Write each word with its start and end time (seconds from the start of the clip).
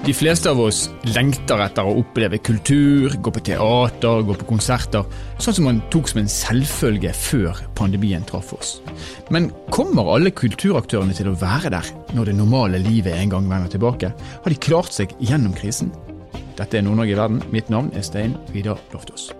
De 0.00 0.14
fleste 0.16 0.48
av 0.48 0.56
oss 0.64 0.86
lengter 1.12 1.60
etter 1.60 1.84
å 1.84 1.98
oppleve 2.00 2.38
kultur, 2.40 3.12
gå 3.20 3.32
på 3.36 3.42
teater, 3.44 4.22
gå 4.24 4.36
på 4.40 4.46
konserter, 4.48 5.04
sånn 5.36 5.56
som 5.58 5.66
man 5.68 5.82
tok 5.92 6.08
som 6.08 6.22
en 6.22 6.30
selvfølge 6.32 7.12
før 7.12 7.60
pandemien 7.76 8.24
traff 8.24 8.54
oss. 8.56 8.70
Men 9.28 9.50
kommer 9.68 10.08
alle 10.14 10.32
kulturaktørene 10.32 11.16
til 11.16 11.28
å 11.28 11.36
være 11.42 11.74
der 11.76 11.92
når 12.16 12.30
det 12.30 12.38
normale 12.38 12.80
livet 12.80 13.18
en 13.18 13.34
gang 13.36 13.52
vender 13.52 13.76
tilbake? 13.76 14.14
Har 14.16 14.56
de 14.56 14.62
klart 14.70 14.96
seg 14.96 15.12
gjennom 15.20 15.52
krisen? 15.58 15.92
Dette 16.56 16.80
er 16.80 16.88
Nord-Norge 16.88 17.14
i 17.14 17.20
verden. 17.20 17.44
Mitt 17.52 17.68
navn 17.68 17.92
er 17.92 18.04
Stein 18.04 18.38
Vidar 18.56 18.80
Loftaas. 18.94 19.30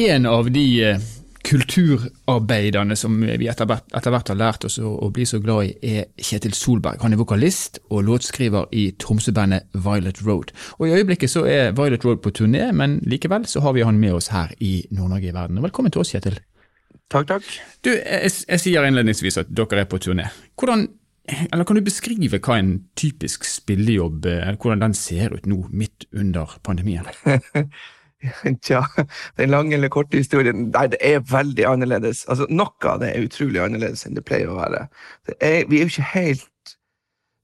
En 0.00 0.26
av 0.26 0.50
de 0.50 0.84
eh, 0.84 1.00
kulturarbeiderne 1.44 2.96
som 2.96 3.18
vi 3.20 3.48
etter 3.50 3.68
hvert, 3.68 4.30
har 4.30 4.38
lært 4.38 4.64
oss 4.64 4.78
å, 4.80 5.10
bli 5.12 5.26
så 5.28 5.42
glad 5.44 5.66
i, 5.66 5.98
er 5.98 6.06
Kjetil 6.16 6.54
Solberg. 6.56 7.02
Han 7.04 7.12
er 7.12 7.20
vokalist 7.20 7.82
og 7.90 8.06
låtskriver 8.08 8.70
i 8.72 8.86
Tromsø-bandet 8.96 9.68
Violet 9.76 10.22
Road. 10.24 10.54
Og 10.78 10.88
I 10.88 10.94
øyeblikket 10.96 11.34
så 11.34 11.44
er 11.44 11.76
Violet 11.76 12.06
Road 12.06 12.24
på 12.24 12.32
turné, 12.32 12.70
men 12.72 12.96
likevel 13.04 13.44
så 13.44 13.60
har 13.60 13.76
vi 13.76 13.84
han 13.84 14.00
med 14.00 14.16
oss 14.16 14.30
her 14.32 14.56
i 14.56 14.86
Nord-Norge 14.88 15.28
i 15.28 15.36
verden. 15.36 15.60
Velkommen 15.68 15.92
til 15.92 16.00
oss, 16.00 16.14
Kjetil. 16.16 16.40
Takk, 17.12 17.28
takk. 17.34 17.52
Du, 17.84 17.92
jeg, 17.92 18.32
jeg 18.48 18.64
sier 18.64 18.88
innledningsvis 18.88 19.42
at 19.44 19.52
dere 19.52 19.84
er 19.84 19.90
på 19.90 20.00
turné. 20.00 20.30
Hvordan 20.56 20.88
eller 21.30 21.62
Kan 21.68 21.76
du 21.76 21.84
beskrive 21.84 22.40
hva 22.42 22.56
en 22.58 22.72
typisk 22.98 23.44
spillejobb 23.46 24.24
eller 24.26 24.56
hvordan 24.58 24.80
den 24.88 24.96
ser 24.98 25.36
ut 25.36 25.44
nå, 25.46 25.66
midt 25.70 26.08
under 26.16 26.56
pandemien? 26.64 27.06
Tja, 28.64 28.82
den 29.40 29.52
lange 29.52 29.76
eller 29.76 29.88
korte 29.92 30.20
historien 30.20 30.68
Nei, 30.68 30.86
det 30.92 31.00
er 31.04 31.22
veldig 31.24 31.64
annerledes. 31.68 32.26
Altså, 32.28 32.46
Noe 32.52 32.90
av 32.90 33.00
det 33.00 33.14
er 33.14 33.26
utrolig 33.26 33.62
annerledes 33.64 34.04
enn 34.06 34.18
det 34.18 34.26
pleier 34.28 34.52
å 34.52 34.58
være. 34.58 34.86
Er, 35.38 35.64
vi 35.70 35.80
er 35.80 35.86
jo 35.86 35.94
ikke 35.94 36.10
helt 36.12 36.48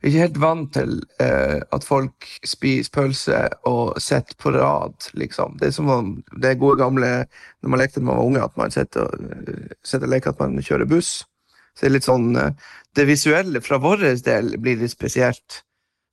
ikke 0.05 0.21
helt 0.21 0.39
vant 0.39 0.69
til 0.77 0.99
uh, 1.23 1.63
at 1.75 1.85
folk 1.87 2.27
spiser 2.47 2.93
pølse 2.95 3.39
og 3.67 3.97
sitter 4.03 4.37
på 4.39 4.53
rad, 4.55 5.09
liksom. 5.19 5.57
Det 5.59 5.71
er 5.71 5.75
som 5.75 5.89
om 5.91 6.11
det 6.43 6.59
gode 6.61 6.79
gamle 6.83 7.09
når 7.25 7.73
man 7.73 7.81
lekte 7.81 8.03
da 8.03 8.07
man 8.11 8.21
var 8.21 8.29
unge, 8.29 8.45
at 8.45 8.61
man 8.61 8.75
uh, 8.77 8.77
sitter 9.83 10.05
og 10.07 10.13
leker 10.13 10.35
at 10.35 10.43
man 10.43 10.61
kjører 10.61 10.91
buss. 10.91 11.25
Så 11.75 11.85
det 11.85 11.89
er 11.89 11.97
litt 11.97 12.09
sånn 12.09 12.29
uh, 12.37 12.53
Det 12.97 13.09
visuelle 13.09 13.61
fra 13.65 13.81
vår 13.83 14.05
del 14.25 14.55
blir 14.61 14.79
litt 14.81 14.95
spesielt. 14.95 15.63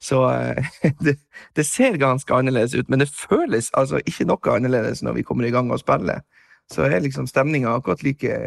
Så 0.03 0.19
eh, 0.31 0.65
det, 1.05 1.17
det, 1.55 1.65
ser 1.67 1.97
ganske 2.01 2.35
annerledes 2.35 2.75
ut, 2.75 2.89
men 2.91 3.03
det 3.03 3.11
føles 3.11 3.71
altså 3.79 4.01
ikke 4.03 4.27
noe 4.27 4.55
annerledes 4.55 5.03
når 5.05 5.19
vi 5.19 5.27
kommer 5.27 5.47
i 5.47 5.53
gang 5.53 5.71
og 5.71 5.81
spiller. 5.83 6.23
Så 6.71 6.87
er 6.87 7.03
liksom 7.03 7.27
stemninga 7.27 7.71
akkurat 7.75 8.03
like 8.03 8.37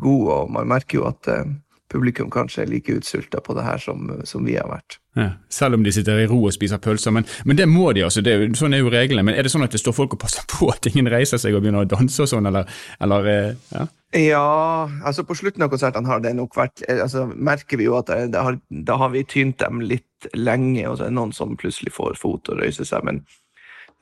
god, 0.00 0.24
og 0.36 0.52
man 0.52 0.68
merker 0.68 0.98
jo 0.98 1.08
at 1.08 1.28
uh, 1.28 1.48
publikum 1.92 2.30
kanskje 2.32 2.64
er 2.64 2.72
like 2.72 2.96
utsulta 2.98 3.42
på 3.44 3.54
det 3.56 3.64
her 3.66 3.80
som, 3.82 4.10
som 4.28 4.44
vi 4.46 4.56
har 4.58 4.68
vært. 4.70 4.98
Ja, 5.18 5.28
selv 5.52 5.76
om 5.76 5.84
de 5.84 5.92
sitter 5.92 6.22
i 6.22 6.28
ro 6.28 6.38
og 6.48 6.54
spiser 6.56 6.80
pølser, 6.80 7.12
men, 7.12 7.26
men 7.44 7.58
det 7.58 7.66
må 7.68 7.90
de, 7.92 8.06
altså. 8.06 8.24
Det, 8.24 8.34
sånn 8.56 8.72
er 8.72 8.80
jo 8.80 8.92
reglene. 8.92 9.24
Men 9.28 9.36
er 9.36 9.44
det 9.44 9.52
sånn 9.52 9.64
at 9.66 9.74
det 9.74 9.82
står 9.82 9.96
folk 9.96 10.16
og 10.16 10.22
passer 10.24 10.46
på 10.48 10.70
at 10.72 10.88
ingen 10.88 11.10
reiser 11.12 11.40
seg 11.40 11.56
og 11.56 11.64
begynner 11.64 11.84
å 11.84 11.90
danse 11.90 12.24
og 12.24 12.30
sånn, 12.32 12.48
eller, 12.48 12.70
eller 13.04 13.28
eh, 13.32 13.50
ja? 13.74 13.88
Ja, 14.12 14.88
altså 15.08 15.24
på 15.24 15.36
slutten 15.38 15.64
av 15.64 15.70
konsertene 15.72 16.08
har 16.10 16.20
det 16.20 16.34
nok 16.36 16.52
vært 16.58 16.82
altså 16.84 17.22
Merker 17.32 17.80
vi 17.80 17.86
jo 17.86 17.94
at 17.96 18.10
det, 18.10 18.34
det 18.34 18.42
har, 18.44 18.58
da 18.68 18.98
har 19.00 19.08
vi 19.14 19.22
tynt 19.24 19.56
dem 19.62 19.80
litt 19.80 20.26
lenge, 20.36 20.84
og 20.88 20.98
så 20.98 21.06
er 21.06 21.14
det 21.14 21.16
noen 21.16 21.32
som 21.32 21.56
plutselig 21.56 21.94
får 21.96 22.20
fot 22.20 22.50
og 22.52 22.60
røyser 22.60 22.88
seg. 22.88 23.06
men 23.08 23.22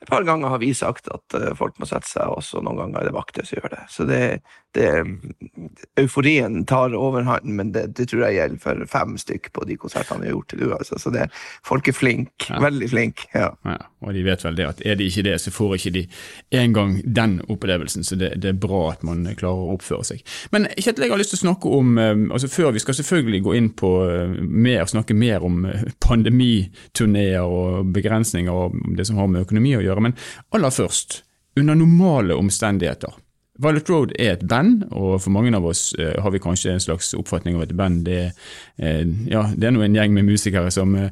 et 0.01 0.09
par 0.09 0.23
ganger 0.25 0.49
har 0.49 0.57
vi 0.57 0.73
sagt 0.73 1.07
at 1.13 1.35
uh, 1.37 1.51
folk 1.57 1.77
må 1.77 1.85
sette 1.85 2.09
seg, 2.09 2.25
og 2.25 2.65
noen 2.65 2.79
ganger 2.79 3.01
er 3.03 3.09
det 3.11 3.13
vakter 3.13 3.45
som 3.45 3.59
gjør 3.59 3.75
det. 3.75 3.81
Så 3.93 4.07
det, 4.09 4.21
det 4.73 4.87
Euforien 6.01 6.63
tar 6.65 6.95
overhånd, 6.97 7.45
men 7.45 7.69
det, 7.75 7.91
det, 7.99 8.07
tror 8.09 8.23
jeg 8.25 8.39
gjelder 8.39 8.61
for 8.63 8.81
fem 8.89 9.13
stykk 9.21 9.51
på 9.53 9.67
de 9.69 9.77
konsertene 9.77 10.23
vi 10.23 10.31
har 10.31 10.33
gjort 10.33 10.49
til 10.53 10.63
nå. 10.63 10.71
Altså. 10.77 10.97
Så 11.01 11.13
det, 11.13 11.27
folk 11.67 11.91
er 11.91 11.93
flinke. 11.93 12.49
Ja. 12.49 12.61
Veldig 12.63 12.89
flinke. 12.89 13.27
Ja. 13.35 13.51
ja. 13.67 13.77
Og 14.01 14.17
de 14.17 14.23
vet 14.25 14.45
vel 14.47 14.57
det 14.57 14.67
at 14.71 14.81
er 14.81 14.97
de 14.97 15.05
ikke 15.05 15.25
det, 15.27 15.35
så 15.43 15.53
får 15.53 15.75
ikke 15.77 15.93
de 15.99 16.03
engang 16.63 16.97
den 17.05 17.37
opplevelsen. 17.45 18.07
Så 18.07 18.17
det, 18.17 18.33
er 18.41 18.57
bra 18.57 18.81
at 18.95 19.05
man 19.05 19.21
klarer 19.37 19.67
å 19.67 19.75
oppføre 19.75 20.07
seg. 20.13 20.25
Men 20.55 20.65
Kjetil, 20.79 21.05
jeg 21.05 21.13
har 21.13 21.21
lyst 21.21 21.35
til 21.35 21.43
å 21.43 21.45
snakke 21.45 21.75
om 21.77 21.93
um, 22.01 22.25
altså 22.33 22.49
før 22.49 22.71
Vi 22.73 22.81
skal 22.81 22.97
selvfølgelig 22.97 23.43
gå 23.45 23.53
inn 23.59 23.69
på 23.77 23.91
uh, 24.07 24.33
mer, 24.41 24.87
snakke 24.89 25.13
mer 25.13 25.45
om 25.45 25.61
pandemiturneer 26.01 27.45
og 27.45 27.93
begrensninger 27.93 28.49
og 28.49 28.81
det 28.97 29.05
som 29.05 29.19
har 29.21 29.29
med 29.29 29.45
økonomi 29.45 29.75
å 29.77 29.83
gjøre 29.83 29.90
gjøre. 29.91 30.07
Men 30.09 30.17
aller 30.55 30.73
først, 30.73 31.21
under 31.59 31.77
normale 31.77 32.37
omstendigheter. 32.39 33.19
Violet 33.61 33.89
Road 33.91 34.13
er 34.17 34.33
et 34.33 34.43
band, 34.47 34.87
og 34.95 35.19
for 35.21 35.33
mange 35.35 35.51
av 35.53 35.65
oss 35.69 35.91
eh, 35.99 36.15
har 36.23 36.33
vi 36.33 36.41
kanskje 36.41 36.71
en 36.73 36.81
slags 36.81 37.11
oppfatning 37.17 37.59
av 37.59 37.65
et 37.67 37.75
band. 37.77 38.01
Det, 38.07 38.31
eh, 38.81 39.03
ja, 39.29 39.43
det 39.53 39.67
er 39.67 39.75
nå 39.75 39.83
en 39.85 39.97
gjeng 39.97 40.15
med 40.15 40.29
musikere 40.31 40.71
som 40.73 40.95
eh, 40.97 41.11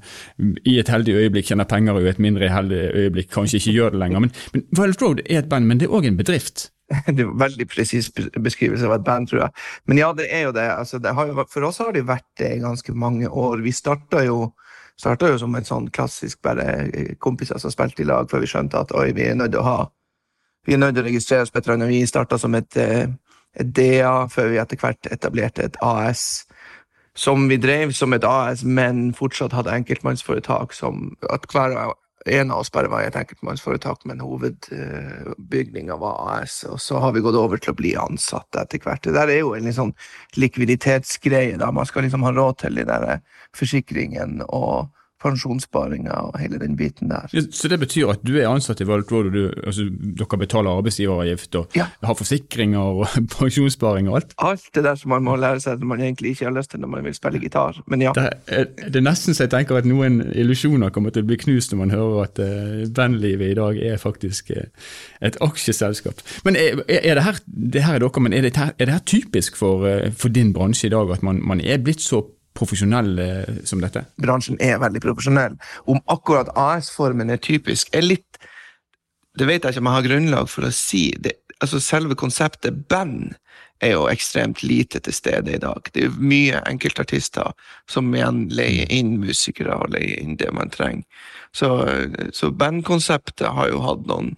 i 0.66 0.80
et 0.82 0.90
heldig 0.90 1.18
øyeblikk 1.20 1.52
tjener 1.52 1.70
penger, 1.70 2.00
og 2.00 2.08
i 2.08 2.12
et 2.14 2.22
mindre 2.24 2.50
heldig 2.50 2.82
øyeblikk 3.04 3.30
kanskje 3.36 3.60
ikke 3.60 3.76
gjør 3.76 3.94
det 3.94 4.02
lenger. 4.06 4.26
Men, 4.26 4.34
men 4.56 4.66
Violet 4.72 5.06
Road 5.06 5.24
er 5.28 5.44
et 5.44 5.52
band, 5.52 5.70
men 5.70 5.82
det 5.82 5.90
er 5.90 5.98
òg 6.00 6.10
en 6.10 6.20
bedrift. 6.20 6.70
Det 7.06 7.22
er 7.22 7.28
en 7.28 7.36
veldig 7.38 7.68
presis 7.70 8.08
beskrivelse 8.42 8.88
av 8.88 8.96
et 8.96 9.04
band, 9.06 9.30
tror 9.30 9.44
jeg. 9.44 9.54
Men 9.86 10.00
ja, 10.00 10.08
det 10.18 10.26
er 10.34 10.48
jo 10.48 10.54
det. 10.56 10.64
Altså, 10.74 10.98
det 10.98 11.12
jo, 11.14 11.44
for 11.54 11.68
oss 11.68 11.78
har 11.84 11.92
det 11.94 12.08
vært 12.08 12.26
det 12.42 12.50
i 12.56 12.64
ganske 12.64 12.96
mange 12.98 13.30
år. 13.30 13.62
Vi 13.62 13.76
starta 13.78 14.24
jo 14.26 14.56
starta 15.00 15.30
jo 15.32 15.38
som 15.40 15.56
et 15.56 15.70
sånn 15.70 15.88
klassisk 15.96 16.42
bare 16.44 16.66
eh, 16.90 17.16
kompiser 17.24 17.62
som 17.62 17.72
spilte 17.72 18.04
i 18.04 18.10
lag, 18.10 18.30
før 18.32 18.44
vi 18.44 18.52
skjønte 18.52 18.84
at 18.84 18.92
oi, 18.98 19.10
vi 19.16 19.30
er 19.30 19.40
nødt 19.40 19.56
til 19.56 19.64
å 19.64 19.70
ha 19.70 19.80
vi 20.68 20.76
er 20.76 20.82
nødt 20.82 20.98
til 20.98 21.06
å 21.06 21.08
registrere 21.08 21.46
oss 21.46 21.52
på 21.54 21.60
et 21.60 21.68
eller 21.68 21.80
annet. 21.80 21.90
Vi 21.94 22.06
starta 22.06 22.38
som 22.38 22.56
et, 22.56 22.78
eh, 22.78 23.08
et, 23.56 23.72
DA, 23.76 24.28
før 24.30 24.52
vi 24.52 24.60
etter 24.62 24.78
hvert 24.78 25.08
etablerte 25.12 25.64
et 25.64 25.78
AS. 25.82 26.46
Som 27.16 27.48
vi 27.50 27.58
drev 27.58 27.92
som 27.92 28.14
et 28.14 28.24
AS, 28.24 28.64
men 28.64 29.14
fortsatt 29.14 29.56
hadde 29.56 29.74
enkeltmannsforetak. 29.74 30.74
som 30.74 31.16
at 31.30 31.46
hver 31.52 31.94
en 32.26 32.52
av 32.52 32.60
oss 32.60 32.72
bare 32.72 32.90
var 32.92 33.06
et 33.06 33.16
enkeltmannsforetak, 33.16 34.04
men 34.10 34.20
hovedbygninga 34.24 35.96
var 36.02 36.20
AS. 36.36 36.64
Og 36.68 36.80
så 36.84 37.00
har 37.00 37.14
vi 37.16 37.24
gått 37.24 37.38
over 37.40 37.62
til 37.62 37.72
å 37.74 37.80
bli 37.80 37.94
ansatte 38.00 38.60
etter 38.60 38.84
hvert. 38.84 39.04
Det 39.06 39.16
der 39.16 39.32
er 39.32 39.40
jo 39.40 39.54
en 39.56 39.68
liksom 39.70 39.94
likviditetsgreie. 40.36 41.58
da 41.58 41.72
Man 41.72 41.88
skal 41.88 42.04
liksom 42.04 42.26
ha 42.28 42.34
råd 42.36 42.60
til 42.66 42.76
de 42.76 42.88
der 42.90 43.22
forsikringen 43.56 44.44
og 44.48 44.90
pensjonssparinga 45.24 46.16
og 46.30 46.40
hele 46.40 46.60
den 46.62 46.76
biten 46.80 47.12
der. 47.12 47.28
Ja, 47.36 47.44
så 47.52 47.70
det 47.72 47.80
betyr 47.82 48.14
at 48.14 48.24
du 48.26 48.36
er 48.40 48.50
ansatt 48.50 48.82
i 48.82 48.88
Valtråd, 48.88 49.30
og 49.30 49.36
du, 49.36 49.42
altså, 49.66 49.88
dere 49.90 50.40
betaler 50.40 50.80
arbeidsgiveravgift 50.80 51.58
og 51.60 51.78
ja. 51.78 51.90
har 52.04 52.18
forsikringer 52.18 53.02
og 53.02 53.06
pensjonssparing 53.40 54.10
og 54.10 54.20
alt? 54.22 54.36
Alt 54.38 54.70
det 54.76 54.86
der 54.88 55.00
som 55.00 55.14
man 55.16 55.26
må 55.28 55.36
lære 55.40 55.64
seg 55.64 55.78
at 55.80 55.86
man 55.92 56.02
egentlig 56.04 56.36
ikke 56.36 56.50
har 56.50 56.56
lyst 56.56 56.74
til 56.74 56.84
når 56.84 56.94
man 56.96 57.08
vil 57.08 57.18
spille 57.18 57.42
gitar, 57.44 57.82
men 57.88 58.06
ja. 58.08 58.14
Det 58.16 58.28
er, 58.48 58.66
det 58.88 59.02
er 59.02 59.06
nesten 59.06 59.36
så 59.36 59.46
jeg 59.46 59.54
tenker 59.54 59.80
at 59.80 59.88
noen 59.90 60.22
illusjoner 60.34 60.94
kommer 60.96 61.14
til 61.14 61.26
å 61.26 61.30
bli 61.30 61.40
knust 61.40 61.74
når 61.74 61.84
man 61.84 61.94
hører 61.96 62.24
at 62.26 62.42
uh, 62.44 62.88
bandlivet 62.96 63.54
i 63.54 63.60
dag 63.60 63.80
er 63.92 64.02
faktisk 64.02 64.52
uh, 64.56 64.68
et 65.26 65.38
aksjeselskap. 65.44 66.24
Men 66.48 66.58
er, 66.60 66.82
er, 66.88 67.14
det 67.20 67.26
her, 67.26 67.40
det 67.46 67.86
her 67.86 68.00
er 68.00 68.04
dere, 68.04 68.24
men 68.24 68.36
er 68.36 68.46
det, 68.46 68.56
her, 68.58 68.74
er 68.78 68.90
det 68.90 68.98
her 68.98 69.06
typisk 69.08 69.60
for, 69.60 69.86
uh, 69.88 70.10
for 70.16 70.32
din 70.34 70.54
bransje 70.56 70.90
i 70.90 70.94
dag, 70.94 71.12
at 71.12 71.24
man, 71.26 71.42
man 71.46 71.62
er 71.62 71.82
blitt 71.84 72.04
så 72.04 72.24
profesjonell 72.60 73.14
som 73.68 73.82
dette? 73.84 74.06
Bransjen 74.22 74.60
er 74.64 74.82
veldig 74.84 75.02
profesjonell. 75.04 75.56
Om 75.90 76.02
akkurat 76.12 76.52
AS-formen 76.60 77.32
er 77.32 77.42
typisk, 77.42 77.94
er 77.96 78.06
litt 78.06 78.40
Det 79.40 79.46
vet 79.48 79.64
jeg 79.64 79.72
ikke 79.72 79.80
om 79.80 79.88
jeg 79.88 79.96
har 79.96 80.08
grunnlag 80.08 80.50
for 80.52 80.68
å 80.68 80.72
si. 80.76 81.04
Det, 81.16 81.38
altså 81.64 81.80
Selve 81.80 82.18
konseptet 82.20 82.88
band 82.92 83.38
er 83.80 83.94
jo 83.94 84.08
ekstremt 84.12 84.64
lite 84.64 85.00
til 85.00 85.16
stede 85.16 85.54
i 85.56 85.62
dag. 85.62 85.88
Det 85.94 86.06
er 86.06 86.18
mye 86.20 86.60
enkeltartister 86.68 87.54
som 87.90 88.12
igjen 88.16 88.48
leier 88.52 88.92
inn 88.92 89.18
musikere 89.22 89.78
og 89.80 89.94
leier 89.96 90.20
inn 90.20 90.36
det 90.40 90.52
man 90.56 90.72
trenger. 90.74 91.06
Så, 91.56 91.70
så 92.36 92.52
bandkonseptet 92.52 93.48
har 93.56 93.72
jo 93.72 93.84
hatt 93.86 94.06
noen 94.10 94.34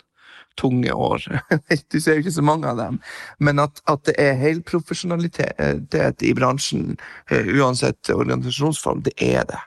tunge 0.60 0.94
år. 0.94 1.24
du 1.92 2.00
ser 2.00 2.18
jo 2.18 2.24
ikke 2.24 2.36
så 2.36 2.46
mange 2.46 2.70
av 2.70 2.80
dem. 2.80 3.00
Men 3.40 3.62
at, 3.64 3.82
at 3.92 4.04
det 4.10 4.16
er 4.22 4.40
helprofesjonalitet 4.42 6.26
i 6.26 6.34
bransjen, 6.38 6.98
eh, 7.32 7.48
uansett 7.60 8.12
organisasjonsform, 8.14 9.04
det 9.08 9.16
er 9.22 9.48
det. 9.50 9.62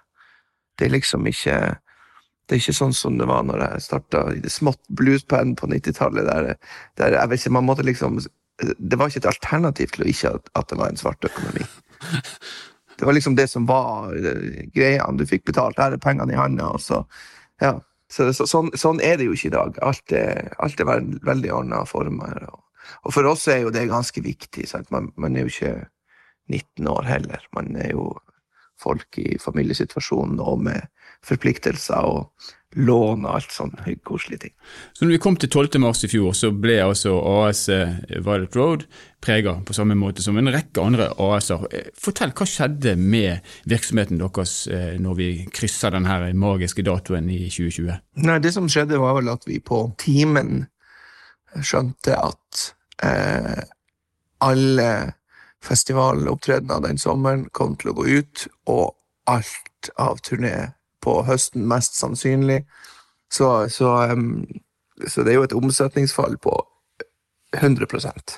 Det 0.78 0.88
er 0.88 0.96
liksom 0.96 1.26
ikke 1.30 1.58
det 2.44 2.56
er 2.56 2.60
ikke 2.60 2.76
sånn 2.76 2.92
som 2.92 3.14
det 3.16 3.24
var 3.28 3.44
når 3.48 3.62
jeg 3.62 3.84
starta 3.86 4.26
i 4.34 4.40
det 4.44 4.52
smått 4.52 4.82
bluesband 4.92 5.56
på 5.56 5.68
90-tallet. 5.70 6.26
Der, 6.28 6.50
der, 7.00 7.16
jeg 7.16 7.30
vet 7.30 7.40
ikke, 7.40 7.54
man 7.56 7.64
måtte 7.64 7.86
liksom 7.86 8.18
Det 8.60 8.98
var 9.00 9.08
ikke 9.08 9.22
et 9.22 9.30
alternativ 9.32 9.94
til 9.94 10.04
å 10.04 10.10
ikke 10.10 10.34
at, 10.36 10.50
at 10.54 10.68
det 10.70 10.76
var 10.78 10.92
en 10.92 11.00
svart 11.00 11.24
økonomi. 11.24 11.64
Det 12.98 13.08
var 13.08 13.16
liksom 13.16 13.34
det 13.34 13.48
som 13.50 13.66
var 13.66 14.12
eh, 14.14 14.68
greia. 14.74 15.08
Du 15.18 15.24
fikk 15.26 15.48
betalt, 15.48 15.80
her 15.82 15.96
er 15.96 16.02
pengene 16.02 16.36
i 16.36 16.38
handa, 16.38 16.68
og 16.76 16.80
så 16.84 17.04
Ja. 17.62 17.80
Så, 18.14 18.28
så, 18.36 18.46
sånn, 18.46 18.70
sånn, 18.78 19.00
er 19.02 19.18
det 19.18 19.26
jo 19.26 19.34
ikke 19.34 19.50
i 19.50 19.54
dag. 19.56 19.78
Alt 19.82 20.14
er, 20.14 20.52
alt 20.62 20.80
er 20.80 20.86
veld, 20.86 21.16
veldig 21.26 21.50
ordna 21.56 21.80
former. 21.88 22.44
Og, 22.52 22.60
og, 23.02 23.10
for 23.16 23.26
oss 23.26 23.48
er 23.50 23.64
jo 23.64 23.72
det 23.74 23.88
ganske 23.90 24.22
viktig. 24.22 24.68
Man, 24.94 25.10
man, 25.18 25.34
er 25.34 25.48
jo 25.48 25.54
ikke 25.54 25.74
19 26.52 26.90
år 26.92 27.08
heller. 27.08 27.48
Man 27.56 27.74
er 27.80 27.90
jo 27.96 28.12
folk 28.80 29.18
i 29.18 29.34
familiesituasjonen 29.42 30.38
og 30.42 30.62
med 30.68 30.86
forpliktelser. 31.26 32.06
Og 32.06 32.52
lån 32.74 33.24
og 33.24 33.30
alt 33.36 33.54
sånn 33.54 33.74
koselige 34.06 34.46
ting. 34.46 34.54
Så 34.92 35.04
når 35.04 35.14
vi 35.14 35.22
kom 35.22 35.36
til 35.40 35.50
12. 35.50 35.80
mars 35.82 36.04
i 36.06 36.10
fjor, 36.10 36.34
så 36.36 36.50
ble 36.50 36.80
altså 36.82 37.14
AS 37.18 37.66
Violet 37.70 38.56
Road 38.58 38.86
prega 39.24 39.54
på 39.64 39.76
samme 39.76 39.96
måte 39.96 40.24
som 40.24 40.36
en 40.38 40.50
rekke 40.52 40.82
andre 40.82 41.08
AS-er. 41.22 41.64
Fortell, 41.96 42.34
hva 42.36 42.46
skjedde 42.48 42.96
med 43.00 43.46
virksomheten 43.70 44.20
deres 44.20 44.56
når 45.00 45.18
vi 45.20 45.28
krysser 45.54 45.94
denne 45.96 46.34
magiske 46.36 46.84
datoen 46.84 47.30
i 47.32 47.46
2020? 47.48 47.94
Nei, 48.26 48.38
Det 48.44 48.52
som 48.52 48.68
skjedde, 48.68 49.00
var 49.00 49.16
vel 49.20 49.32
at 49.32 49.46
vi 49.48 49.62
på 49.64 49.86
timen 50.02 50.66
skjønte 51.62 52.16
at 52.18 52.64
eh, 53.06 53.62
alle 54.44 54.90
festivalopptredener 55.64 56.82
den 56.84 57.00
sommeren 57.00 57.46
kom 57.56 57.76
til 57.80 57.92
å 57.92 57.98
gå 58.00 58.06
ut, 58.20 58.46
og 58.68 58.96
alt 59.30 59.90
av 60.00 60.20
turné 60.24 60.74
på 61.04 61.18
høsten, 61.28 61.66
mest 61.68 61.98
sannsynlig. 62.00 62.62
Så, 63.32 63.68
så, 63.72 63.92
så 65.06 65.24
det 65.24 65.34
er 65.34 65.40
jo 65.40 65.46
et 65.48 65.56
omsetningsfall 65.56 66.38
på 66.42 66.56
100% 67.56 68.36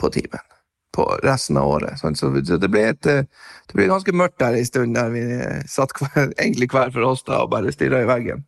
på 0.00 0.10
timen 0.14 0.52
på 0.92 1.06
resten 1.22 1.56
av 1.56 1.68
året. 1.68 2.00
Sånn. 2.00 2.16
Så 2.16 2.30
det 2.36 2.68
ble, 2.70 2.84
et, 2.92 3.00
det 3.02 3.76
ble 3.76 3.88
ganske 3.90 4.12
mørkt 4.16 4.40
der 4.42 4.58
en 4.58 4.68
stund, 4.68 4.96
der 4.98 5.12
vi 5.14 5.24
satt 5.70 5.94
hver, 5.96 6.32
egentlig 6.42 6.68
hver 6.72 6.92
for 6.92 7.08
oss 7.08 7.24
da 7.28 7.42
og 7.44 7.52
bare 7.54 7.72
stirra 7.74 8.02
i 8.04 8.08
veggen. 8.10 8.44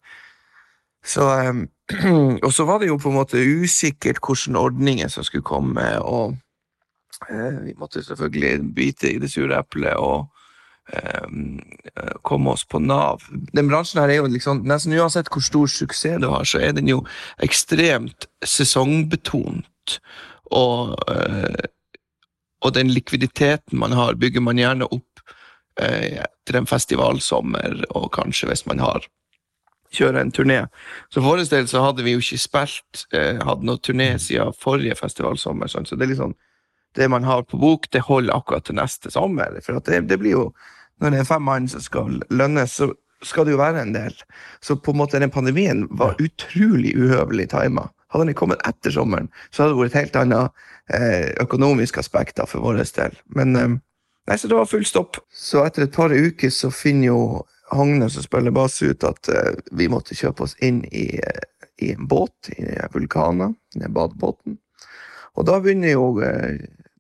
Så, 1.04 1.24
um, 1.24 1.66
og 2.46 2.50
så 2.52 2.66
var 2.68 2.80
det 2.80 2.90
jo 2.90 3.00
på 3.00 3.12
en 3.12 3.18
måte 3.18 3.40
usikkert 3.40 4.20
hvilke 4.24 4.60
ordninger 4.60 5.10
som 5.12 5.24
skulle 5.24 5.44
komme, 5.44 5.84
og 6.00 6.36
uh, 7.30 7.58
vi 7.64 7.74
måtte 7.80 8.04
selvfølgelig 8.04 8.54
bite 8.76 9.12
i 9.12 9.20
det 9.20 9.32
sure 9.32 9.58
eplet 9.60 9.96
og 10.00 10.30
komme 12.22 12.50
oss 12.52 12.66
på 12.68 12.78
Nav. 12.82 13.22
Den 13.56 13.70
bransjen 13.70 14.02
her 14.02 14.10
er 14.12 14.18
jo 14.18 14.26
liksom, 14.28 14.60
nesten 14.68 14.92
uansett 14.98 15.30
hvor 15.32 15.44
stor 15.44 15.70
suksess 15.72 16.20
du 16.20 16.28
har, 16.28 16.44
så 16.44 16.60
er 16.60 16.74
den 16.76 16.90
jo 16.90 16.98
ekstremt 17.44 18.28
sesongbetont. 18.44 19.96
Og, 20.52 20.92
uh, 21.08 21.64
og 22.60 22.76
den 22.76 22.92
likviditeten 22.92 23.80
man 23.80 23.96
har, 23.96 24.20
bygger 24.20 24.44
man 24.44 24.60
gjerne 24.60 24.90
opp 24.92 25.24
etter 25.74 26.60
en 26.60 26.68
festivalsommer, 26.70 27.80
og 27.98 28.12
kanskje 28.14 28.46
hvis 28.50 28.66
man 28.68 28.78
har 28.78 29.08
kjøre 29.94 30.22
en 30.22 30.32
turné. 30.34 30.60
Så 31.08 31.20
for 31.20 31.34
vår 31.34 31.44
del 31.50 31.68
så 31.70 31.82
hadde 31.84 32.04
vi 32.06 32.16
jo 32.16 32.22
ikke 32.22 32.40
spilt 32.42 33.04
eh, 33.14 33.40
hadde 33.42 33.66
noe 33.66 33.80
turné 33.82 34.14
siden 34.22 34.54
forrige 34.58 34.96
festivalsommer. 34.98 35.70
Sånn. 35.70 35.86
Så 35.86 35.98
det 35.98 36.08
er 36.08 36.14
liksom 36.14 36.34
det 36.94 37.08
man 37.10 37.26
har 37.26 37.42
på 37.46 37.58
bok, 37.58 37.88
det 37.90 38.04
holder 38.06 38.36
akkurat 38.36 38.66
til 38.66 38.78
neste 38.78 39.10
sommer. 39.10 39.56
For 39.64 39.80
det, 39.82 40.04
det, 40.10 40.18
blir 40.20 40.36
jo, 40.36 40.44
når 41.00 41.10
det 41.10 41.22
er 41.22 41.28
fem 41.28 41.42
mann 41.42 41.66
som 41.70 41.82
skal 41.82 42.20
lønnes, 42.30 42.76
så 42.78 42.90
skal 43.24 43.46
det 43.46 43.54
jo 43.54 43.60
være 43.60 43.82
en 43.82 43.94
del. 43.94 44.14
Så 44.62 44.76
på 44.76 44.92
en 44.92 45.00
måte 45.00 45.20
den 45.20 45.32
pandemien 45.32 45.86
var 45.90 46.18
utrolig 46.22 46.94
uhøvelig 46.96 47.48
tima. 47.52 47.88
Hadde 48.12 48.28
den 48.28 48.38
kommet 48.38 48.62
etter 48.68 48.94
sommeren, 48.94 49.30
så 49.50 49.64
hadde 49.64 49.74
det 49.74 49.80
vært 49.80 49.94
et 49.94 50.00
helt 50.02 50.18
annet 50.20 50.66
eh, 50.94 51.32
økonomisk 51.42 51.98
aspekt 51.98 52.38
for 52.46 52.62
vår 52.62 52.84
del. 52.94 53.16
Men 53.34 53.56
eh, 53.58 53.72
nei, 54.28 54.36
så 54.38 54.50
det 54.50 54.58
var 54.58 54.70
full 54.70 54.86
stopp. 54.86 55.18
Så 55.34 55.64
etter 55.64 55.88
et 55.88 55.96
par 55.96 56.14
uker 56.14 56.52
så 56.54 56.70
finner 56.74 57.10
jo 57.10 57.24
Hogne 57.74 58.06
som 58.12 58.22
spiller 58.22 58.52
bass, 58.54 58.76
ut 58.84 59.02
at 59.08 59.30
uh, 59.32 59.54
vi 59.72 59.86
måtte 59.88 60.14
kjøpe 60.14 60.44
oss 60.44 60.52
inn 60.62 60.82
i, 60.92 61.06
i 61.80 61.88
en 61.94 62.04
båt, 62.06 62.50
i 62.52 62.66
vulkaner, 62.92 63.54
i 63.80 63.88
badebåten. 63.88 64.58
Og 65.34 65.46
da 65.48 65.56
begynner 65.64 65.94
jo 65.94 66.04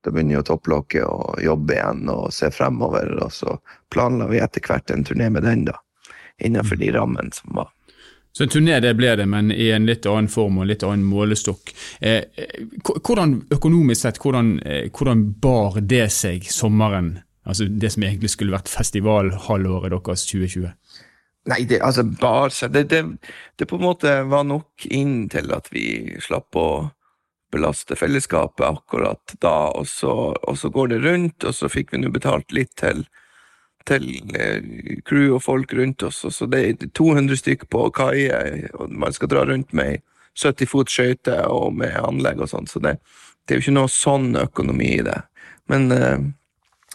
da 0.04 0.12
begynner 0.12 0.38
jo 0.38 0.48
topplokket 0.50 1.06
å 1.06 1.38
jobbe 1.42 1.78
igjen 1.78 2.08
og 2.12 2.28
se 2.34 2.50
fremover, 2.52 3.14
og 3.24 3.32
så 3.32 3.56
planla 3.92 4.28
vi 4.28 4.42
etter 4.44 4.64
hvert 4.64 4.92
en 4.92 5.06
turné 5.06 5.30
med 5.32 5.46
den, 5.46 5.64
da. 5.70 5.78
Innenfor 6.44 6.76
de 6.76 6.90
rammene 6.92 7.32
som 7.32 7.54
var. 7.56 7.70
Så 8.34 8.44
en 8.44 8.50
turné 8.50 8.80
det 8.82 8.96
ble 8.98 9.12
det, 9.16 9.28
men 9.30 9.52
i 9.54 9.68
en 9.70 9.86
litt 9.86 10.06
annen 10.10 10.28
form 10.28 10.58
og 10.58 10.66
litt 10.66 10.82
annen 10.82 11.06
målestokk. 11.06 11.70
Eh, 12.02 12.24
hvordan 12.82 13.36
økonomisk 13.54 14.00
sett, 14.02 14.18
hvordan, 14.18 14.56
eh, 14.66 14.88
hvordan 14.90 15.22
bar 15.40 15.78
det 15.80 16.08
seg 16.12 16.50
sommeren 16.50 17.16
Altså 17.44 17.66
det 17.68 17.90
som 17.92 18.04
egentlig 18.06 18.30
skulle 18.32 18.54
vært 18.54 18.70
festivalhalvåret 18.72 19.92
deres 19.92 20.22
2020? 20.30 20.70
Nei, 21.52 21.58
det 21.68 21.82
altså 21.84 22.06
bare 22.08 22.70
det, 22.72 22.86
det, 22.88 23.02
det, 23.60 23.66
på 23.68 23.76
en 23.76 23.84
måte 23.84 24.14
var 24.30 24.46
nok 24.48 24.86
inn 24.88 25.26
til 25.28 25.52
at 25.52 25.68
vi 25.74 26.16
slapp 26.24 26.56
å 26.56 26.68
belaste 27.54 27.96
fellesskapet 27.98 28.66
akkurat 28.66 29.36
da, 29.42 29.70
og 29.70 29.86
så, 29.88 30.34
og 30.34 30.58
så 30.58 30.70
går 30.74 30.94
det 30.94 31.02
rundt, 31.04 31.44
og 31.46 31.54
så 31.54 31.70
fikk 31.70 31.94
vi 31.94 32.02
nå 32.02 32.10
betalt 32.14 32.54
litt 32.56 32.74
til, 32.80 33.04
til 33.88 34.08
eh, 34.34 34.98
crew 35.06 35.36
og 35.36 35.44
folk 35.44 35.74
rundt 35.78 36.02
oss, 36.06 36.24
så 36.34 36.48
det 36.50 36.62
er 36.64 36.88
200 36.90 37.40
stykker 37.40 37.70
på 37.70 37.86
kaier, 37.94 38.66
og 38.78 38.92
man 38.92 39.14
skal 39.14 39.30
dra 39.32 39.44
rundt 39.48 39.74
med 39.76 40.02
70 40.34 40.70
fot 40.70 40.90
skøyte 40.90 41.36
og 41.50 41.76
med 41.78 41.94
anlegg 42.00 42.42
og 42.42 42.50
sånn, 42.50 42.66
så 42.70 42.82
det, 42.82 42.96
det, 43.44 43.54
er 43.54 43.60
jo 43.60 43.66
ikke 43.68 43.78
noe 43.78 43.92
sånn 43.92 44.32
økonomi 44.40 44.96
i 44.96 45.04
det. 45.06 45.20
Men 45.70 45.92
eh, 45.94 46.26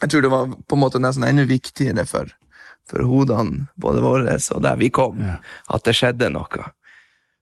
jeg 0.02 0.12
tror 0.12 0.26
det 0.26 0.34
var 0.34 0.52
på 0.52 0.78
en 0.78 0.84
måte 0.84 1.02
nesten 1.04 1.28
enda 1.28 1.48
viktigere 1.48 2.06
for, 2.10 2.32
for 2.90 3.08
hodene, 3.08 3.70
både 3.80 4.04
våre 4.04 4.36
og 4.40 4.66
der 4.66 4.80
vi 4.80 4.92
kom, 4.94 5.24
ja. 5.24 5.40
at 5.72 5.88
det 5.88 5.96
skjedde 5.98 6.32
noe. 6.36 6.68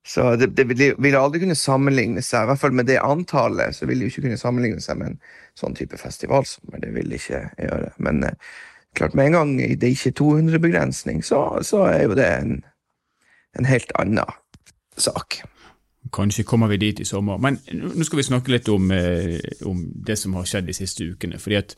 Så 0.08 0.36
det, 0.40 0.54
det 0.56 0.68
vil 0.72 1.16
aldri 1.20 1.42
kunne 1.42 1.58
sammenligne 1.58 2.22
seg, 2.24 2.46
i 2.46 2.52
hvert 2.52 2.62
fall 2.62 2.76
med 2.80 2.88
det 2.88 3.02
antallet, 3.04 3.76
så 3.76 3.88
ville 3.90 4.06
det 4.06 4.14
ikke 4.14 4.24
kunne 4.30 4.40
sammenligne 4.40 4.80
seg 4.84 5.02
med 5.02 5.12
en 5.12 5.20
sånn 5.60 5.76
type 5.76 6.00
festivalsommer. 6.00 6.80
Det 6.80 6.94
vil 6.96 7.12
ikke 7.18 7.42
gjøre. 7.60 7.92
Men 8.08 8.24
eh, 8.24 8.54
klart, 8.96 9.18
med 9.20 9.34
en 9.34 9.38
gang 9.38 9.52
det 9.60 9.92
ikke 9.92 10.14
er 10.14 10.18
200-begrensning, 10.22 11.20
så, 11.28 11.42
så, 11.60 11.84
er 11.92 12.06
jo 12.06 12.16
det 12.16 12.30
en, 12.38 12.56
en 13.60 13.68
helt 13.68 13.92
annen 14.00 14.32
sak. 14.96 15.42
Kanskje 16.16 16.48
kommer 16.48 16.72
vi 16.72 16.80
dit 16.86 17.04
i 17.04 17.06
sommer. 17.06 17.42
Men 17.44 17.60
nå 17.76 18.08
skal 18.08 18.22
vi 18.22 18.30
snakke 18.30 18.56
litt 18.56 18.72
om, 18.72 18.88
eh, 18.96 19.42
om 19.68 19.84
det 20.08 20.16
som 20.22 20.40
har 20.40 20.48
skjedd 20.48 20.72
de 20.72 20.78
siste 20.78 21.04
ukene. 21.04 21.36
fordi 21.36 21.60
at 21.60 21.76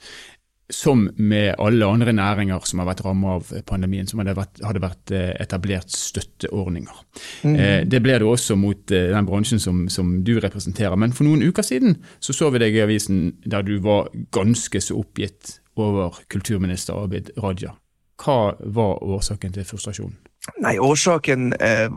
som 0.69 1.10
med 1.18 1.56
alle 1.57 1.86
andre 1.86 2.13
næringer 2.13 2.66
som 2.68 2.80
har 2.81 2.89
vært 2.92 3.01
rammet 3.06 3.30
av 3.30 3.63
pandemien, 3.66 4.07
som 4.07 4.21
hadde 4.21 4.36
vært, 4.38 4.62
hadde 4.62 4.83
vært 4.83 5.13
eh, 5.16 5.31
etablert 5.42 5.89
støtteordninger. 5.94 7.00
Mm. 7.44 7.56
Eh, 7.56 7.80
det 7.89 8.01
ble 8.06 8.19
det 8.21 8.27
også 8.30 8.57
mot 8.60 8.94
eh, 8.94 9.10
den 9.10 9.30
bransjen 9.30 9.62
som, 9.62 9.88
som, 9.89 10.19
du 10.24 10.36
representerer. 10.39 10.95
Men 11.00 11.16
for 11.16 11.25
noen 11.25 11.42
uker 11.42 11.66
siden 11.66 11.98
så, 12.19 12.36
så 12.38 12.51
vi 12.54 12.62
deg 12.62 12.77
i 12.77 12.83
avisen 12.86 13.39
der 13.45 13.66
du 13.66 13.80
var 13.81 14.12
ganske 14.36 14.81
så 14.83 15.01
oppgitt 15.01 15.57
over 15.80 16.21
kulturminister 16.30 17.01
Abid 17.01 17.33
Raja. 17.39 17.74
Hva 18.19 18.54
var 18.60 19.04
årsaken 19.04 19.56
til 19.56 19.65
frustrasjonen? 19.65 20.18
Nei, 20.62 20.77
årsaken 20.80 21.54
eh, 21.60 21.89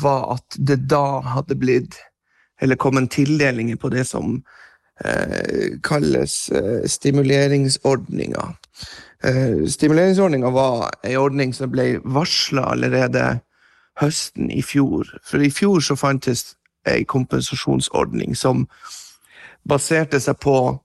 var 0.00 0.28
at 0.36 0.56
det 0.58 0.86
da 0.90 1.20
hadde 1.36 1.58
blitt 1.58 1.96
Eller 2.60 2.78
kommet 2.80 3.10
tildelinger 3.12 3.76
på 3.76 3.90
det 3.92 4.06
som 4.08 4.38
kalles 5.82 6.48
eh, 6.48 6.88
stimuleringsordninga. 6.88 8.54
Eh, 9.24 9.66
stimuleringsordninga 9.68 10.50
var 10.50 10.90
ei 11.04 11.16
ordning 11.16 11.52
som 11.54 11.70
ble 11.70 11.98
varsla 12.04 12.70
allerede 12.72 13.40
høsten 14.00 14.50
i 14.50 14.62
fjor. 14.62 15.08
For 15.24 15.42
i 15.42 15.50
fjor 15.50 15.80
så 15.84 15.96
fantes 15.96 16.54
ei 16.88 17.04
kompensasjonsordning 17.04 18.36
som 18.36 18.66
baserte 19.68 20.20
seg 20.20 20.38
på 20.40 20.78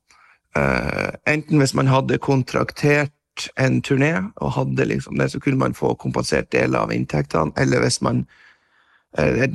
enten 0.51 1.61
hvis 1.61 1.71
man 1.77 1.87
hadde 1.87 2.17
kontraktert 2.19 3.45
en 3.55 3.77
turné 3.79 4.09
og 4.43 4.51
hadde 4.57 4.83
liksom 4.89 5.15
det, 5.15 5.29
så 5.31 5.39
kunne 5.39 5.61
man 5.61 5.75
få 5.77 5.93
kompensert 5.95 6.49
deler 6.51 6.81
av 6.81 6.91
inntektene, 6.91 7.53
eller 7.55 7.79
hvis 7.79 8.01
man 8.03 8.25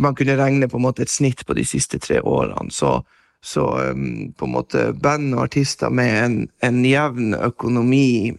man 0.01 0.15
kunne 0.17 0.37
regne 0.37 0.69
på 0.69 0.77
en 0.77 0.87
måte 0.87 1.03
et 1.05 1.13
snitt 1.13 1.45
på 1.47 1.55
de 1.57 1.65
siste 1.65 1.99
tre 1.99 2.21
årene. 2.21 2.71
Så 2.71 3.03
så 3.47 3.91
um, 3.93 4.33
på 4.35 4.49
en 4.49 4.55
måte 4.57 4.89
band 5.03 5.35
og 5.37 5.47
artister 5.47 5.93
med 5.95 6.15
en, 6.19 6.37
en 6.67 6.81
jevn 6.85 7.37
økonomi 7.39 8.35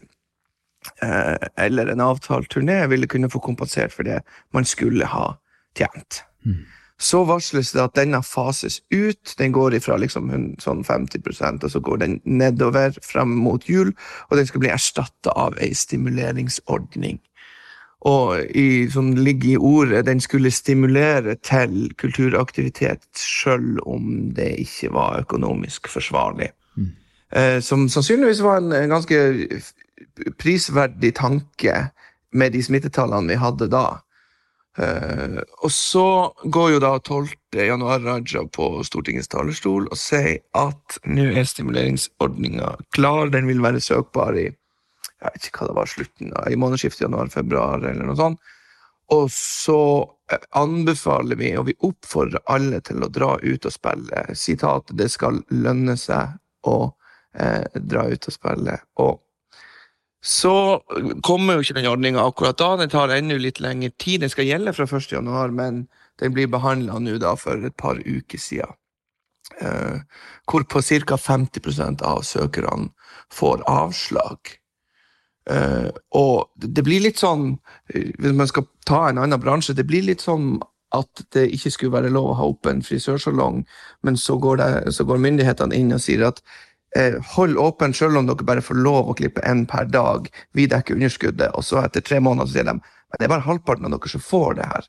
uh, 1.03 1.37
eller 1.55 1.93
en 1.93 2.03
avtalt 2.03 2.51
turné 2.51 2.81
ville 2.91 3.07
kunne 3.07 3.31
få 3.31 3.39
kompensert 3.43 3.95
for 3.95 4.07
det 4.07 4.19
man 4.55 4.67
skulle 4.67 5.07
ha 5.07 5.29
tjent. 5.79 6.23
Mm. 6.43 6.65
Så 6.99 7.21
varsles 7.29 7.71
det 7.75 7.83
at 7.83 7.95
denne 7.95 8.19
fases 8.25 8.79
ut. 8.89 9.35
Den 9.37 9.53
går 9.53 9.77
ifra 9.77 9.99
liksom 10.01 10.31
sånn 10.59 10.83
50% 10.83 11.63
og 11.63 11.71
så 11.71 11.81
går 11.87 12.01
den 12.03 12.19
nedover 12.25 12.97
frem 13.05 13.37
mot 13.45 13.67
jul, 13.69 13.93
og 14.27 14.39
den 14.39 14.49
skal 14.49 14.65
bli 14.65 14.73
erstatta 14.73 15.35
av 15.37 15.55
ei 15.61 15.71
stimuleringsordning 15.77 17.21
og 18.05 18.43
i, 18.55 18.87
som 18.93 19.15
ligger 19.17 19.49
i 19.49 19.57
ordet, 19.57 20.05
den 20.05 20.19
skulle 20.21 20.51
stimulere 20.53 21.35
til 21.41 21.89
kulturaktivitet 21.97 23.01
selv 23.17 23.79
om 23.85 24.31
det 24.37 24.53
ikke 24.61 24.91
var 24.93 25.23
økonomisk 25.25 25.89
forsvarlig. 25.89 26.51
Mm. 26.77 26.91
Eh, 27.33 27.59
som 27.61 27.87
sannsynligvis 27.89 28.43
var 28.45 28.61
en, 28.61 28.71
en, 28.71 28.89
ganske 28.89 29.21
prisverdig 30.37 31.15
tanke 31.17 31.87
med 32.33 32.53
de 32.53 32.61
smittetallene 32.63 33.33
vi 33.33 33.39
hadde 33.41 33.69
da. 33.73 33.87
Eh, 34.77 35.41
og 35.65 35.73
så 35.73 36.29
går 36.45 36.75
jo 36.75 36.83
da 36.83 36.93
12. 36.99 37.33
januar 37.65 38.05
Raja 38.05 38.45
på 38.45 38.69
Stortingets 38.85 39.33
talerstol 39.33 39.89
og 39.89 39.97
sier 39.97 40.43
at 40.53 41.01
nå 41.09 41.31
er 41.33 41.49
stimuleringsordninga 41.49 42.75
klar, 42.93 43.33
den 43.33 43.49
vil 43.49 43.63
være 43.65 43.81
søkbar 43.81 44.37
i 44.37 44.51
jeg 45.21 45.33
vet 45.33 45.49
ikke 45.49 45.63
hva 45.63 45.71
det 45.71 45.77
var, 45.79 45.89
slutten 45.89 46.33
i 46.51 46.59
månedsskiftet 46.59 47.07
januar-februar, 47.07 47.85
eller 47.89 48.05
noe 48.05 48.19
sånt. 48.19 48.53
Og 49.15 49.29
så 49.31 49.81
eh, 50.31 50.43
anbefaler 50.59 51.39
vi, 51.39 51.53
og 51.57 51.69
vi 51.69 51.77
oppfordrer 51.87 52.43
alle 52.51 52.81
til 52.85 53.03
å 53.03 53.11
dra 53.11 53.37
ut 53.41 53.65
og 53.65 53.73
spille. 53.73 54.25
Sitat 54.35 54.91
'det 54.91 55.07
skal 55.13 55.39
lønne 55.49 55.95
seg 55.97 56.35
å 56.67 56.91
eh, 57.39 57.63
dra 57.79 58.03
ut 58.11 58.27
og 58.27 58.35
spille'. 58.35 58.81
Og 59.03 59.23
så 60.23 60.81
kommer 61.23 61.55
jo 61.55 61.63
ikke 61.63 61.77
den 61.77 61.87
ordninga 61.87 62.25
akkurat 62.25 62.57
da. 62.59 62.75
Den 62.81 62.91
tar 62.91 63.13
ennå 63.15 63.37
litt 63.39 63.61
lengre 63.63 63.93
tid. 63.95 64.25
Den 64.25 64.33
skal 64.33 64.49
gjelde 64.49 64.73
fra 64.75 64.89
1. 64.89 65.11
januar, 65.13 65.55
men 65.55 65.85
den 66.19 66.33
blir 66.35 66.51
behandla 66.51 66.99
nå 66.99 67.15
da 67.21 67.35
for 67.39 67.63
et 67.63 67.77
par 67.79 68.01
uker 68.03 68.41
siden. 68.41 68.75
Eh, 69.61 69.99
hvorpå 70.51 70.81
ca. 70.83 71.15
50% 71.15 72.01
av 72.03 72.21
søkerne 72.27 72.89
får 73.31 73.63
avslag. 73.71 74.57
Uh, 75.47 75.89
og 76.11 76.49
det 76.59 76.83
blir 76.83 77.05
litt 77.05 77.21
sånn, 77.21 77.53
eh, 77.93 78.09
hvis 78.19 78.35
man 78.35 78.49
skal 78.49 78.65
ta 78.87 79.05
en 79.07 79.21
annen 79.23 79.39
bransje, 79.39 79.75
det 79.77 79.87
blir 79.87 80.03
litt 80.03 80.25
sånn 80.25 80.57
at 80.95 81.23
det 81.35 81.45
ikke 81.55 81.71
skulle 81.71 81.95
være 81.95 82.11
lov 82.11 82.31
å 82.31 82.37
ha 82.39 82.47
opp 82.51 82.67
en 82.67 82.83
frisørsalong, 82.83 83.61
men 84.03 84.19
så 84.19 84.37
går, 84.43 84.59
det, 84.59 84.95
så 84.95 85.05
går 85.07 85.23
myndighetene 85.23 85.75
inn 85.75 85.95
og 85.95 86.03
sier 86.03 86.25
at 86.27 86.41
eh, 86.99 87.15
hold 87.35 87.59
åpen 87.59 87.95
selv 87.95 88.19
om 88.19 88.27
dere 88.27 88.47
bare 88.47 88.63
får 88.63 88.79
lov 88.79 89.11
å 89.11 89.17
klippe 89.19 89.43
én 89.47 89.65
per 89.67 89.87
dag, 89.91 90.27
vi 90.55 90.67
dekker 90.67 90.95
underskuddet, 90.95 91.51
og 91.55 91.63
så 91.67 91.81
etter 91.83 92.03
tre 92.03 92.19
måneder 92.23 92.53
sier 92.53 92.67
de 92.67 92.79
men 93.07 93.21
det 93.21 93.27
er 93.27 93.31
bare 93.31 93.47
halvparten 93.47 93.87
av 93.87 93.93
dere 93.95 94.11
som 94.11 94.23
får 94.23 94.57
det 94.57 94.67
her. 94.67 94.87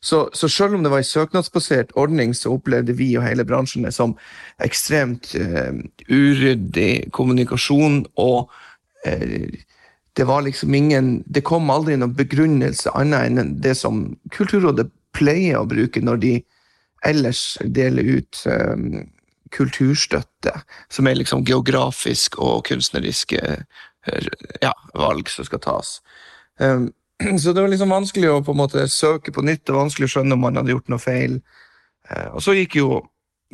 Så, 0.00 0.18
så 0.32 0.48
selv 0.48 0.76
om 0.76 0.84
det 0.84 0.92
var 0.92 1.02
en 1.02 1.08
søknadsbasert 1.08 1.90
ordning, 1.98 2.32
så 2.34 2.54
opplevde 2.54 2.94
vi 2.96 3.10
og 3.18 3.26
hele 3.26 3.44
bransjen 3.44 3.84
det 3.84 3.92
som 3.96 4.14
ekstremt 4.64 5.34
eh, 5.36 5.74
uryddig 6.08 7.10
kommunikasjon 7.12 8.04
og 8.16 8.54
det 10.18 10.24
var 10.24 10.42
liksom 10.42 10.74
ingen 10.74 11.22
Det 11.26 11.44
kom 11.46 11.70
aldri 11.70 11.94
noen 11.96 12.16
begrunnelse 12.18 12.90
annet 12.98 13.38
enn 13.38 13.52
det 13.62 13.76
som 13.78 14.00
Kulturrådet 14.34 14.88
pleier 15.14 15.60
å 15.60 15.68
bruke 15.70 16.02
når 16.02 16.18
de 16.24 16.32
ellers 17.06 17.42
deler 17.62 18.02
ut 18.02 18.40
um, 18.50 19.04
kulturstøtte, 19.54 20.52
som 20.90 21.06
er 21.06 21.20
liksom 21.20 21.44
geografisk 21.46 22.34
og 22.42 22.66
kunstneriske 22.66 23.38
ja, 24.60 24.72
valg 24.98 25.30
som 25.30 25.46
skal 25.46 25.62
tas. 25.62 25.92
Um, 26.58 26.90
så 27.40 27.54
det 27.54 27.62
var 27.62 27.70
liksom 27.70 27.94
vanskelig 27.94 28.32
å 28.32 28.42
på 28.42 28.56
en 28.56 28.60
måte 28.64 28.88
søke 28.90 29.32
på 29.34 29.46
nytt, 29.46 29.70
og 29.70 29.84
vanskelig 29.84 30.10
å 30.10 30.14
skjønne 30.16 30.34
om 30.34 30.44
man 30.48 30.58
hadde 30.58 30.74
gjort 30.74 30.90
noe 30.90 31.02
feil. 31.02 31.38
Uh, 32.10 32.34
og 32.34 32.42
så 32.44 32.58
gikk 32.58 32.80
jo 32.82 32.90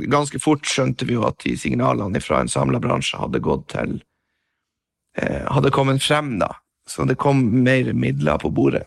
ganske 0.01 0.41
fort 0.41 0.65
skjønte 0.65 1.05
vi 1.05 1.19
jo 1.19 1.29
at 1.29 1.45
de 1.45 1.55
signalene 1.61 2.25
fra 2.25 2.41
en 2.41 2.51
samla 2.51 2.81
bransje 2.83 3.21
hadde 3.21 3.45
gått 3.45 3.69
til 3.77 4.01
Eh, 4.01 4.14
hadde 5.17 5.71
kommet 5.71 6.03
frem, 6.03 6.39
da. 6.41 6.51
Så 6.91 7.05
det 7.09 7.17
kom 7.21 7.41
mer 7.65 7.93
midler 7.97 8.39
på 8.43 8.51
bordet. 8.51 8.85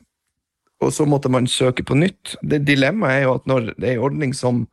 Og 0.82 0.94
så 0.94 1.06
måtte 1.10 1.30
man 1.34 1.48
søke 1.50 1.84
på 1.84 1.96
nytt. 1.98 2.36
Det 2.42 2.62
Dilemmaet 2.68 3.22
er 3.22 3.24
jo 3.26 3.36
at 3.40 3.48
når 3.50 3.72
det 3.78 3.90
er 3.90 3.96
en 3.96 4.06
ordning 4.06 4.34
som 4.38 4.66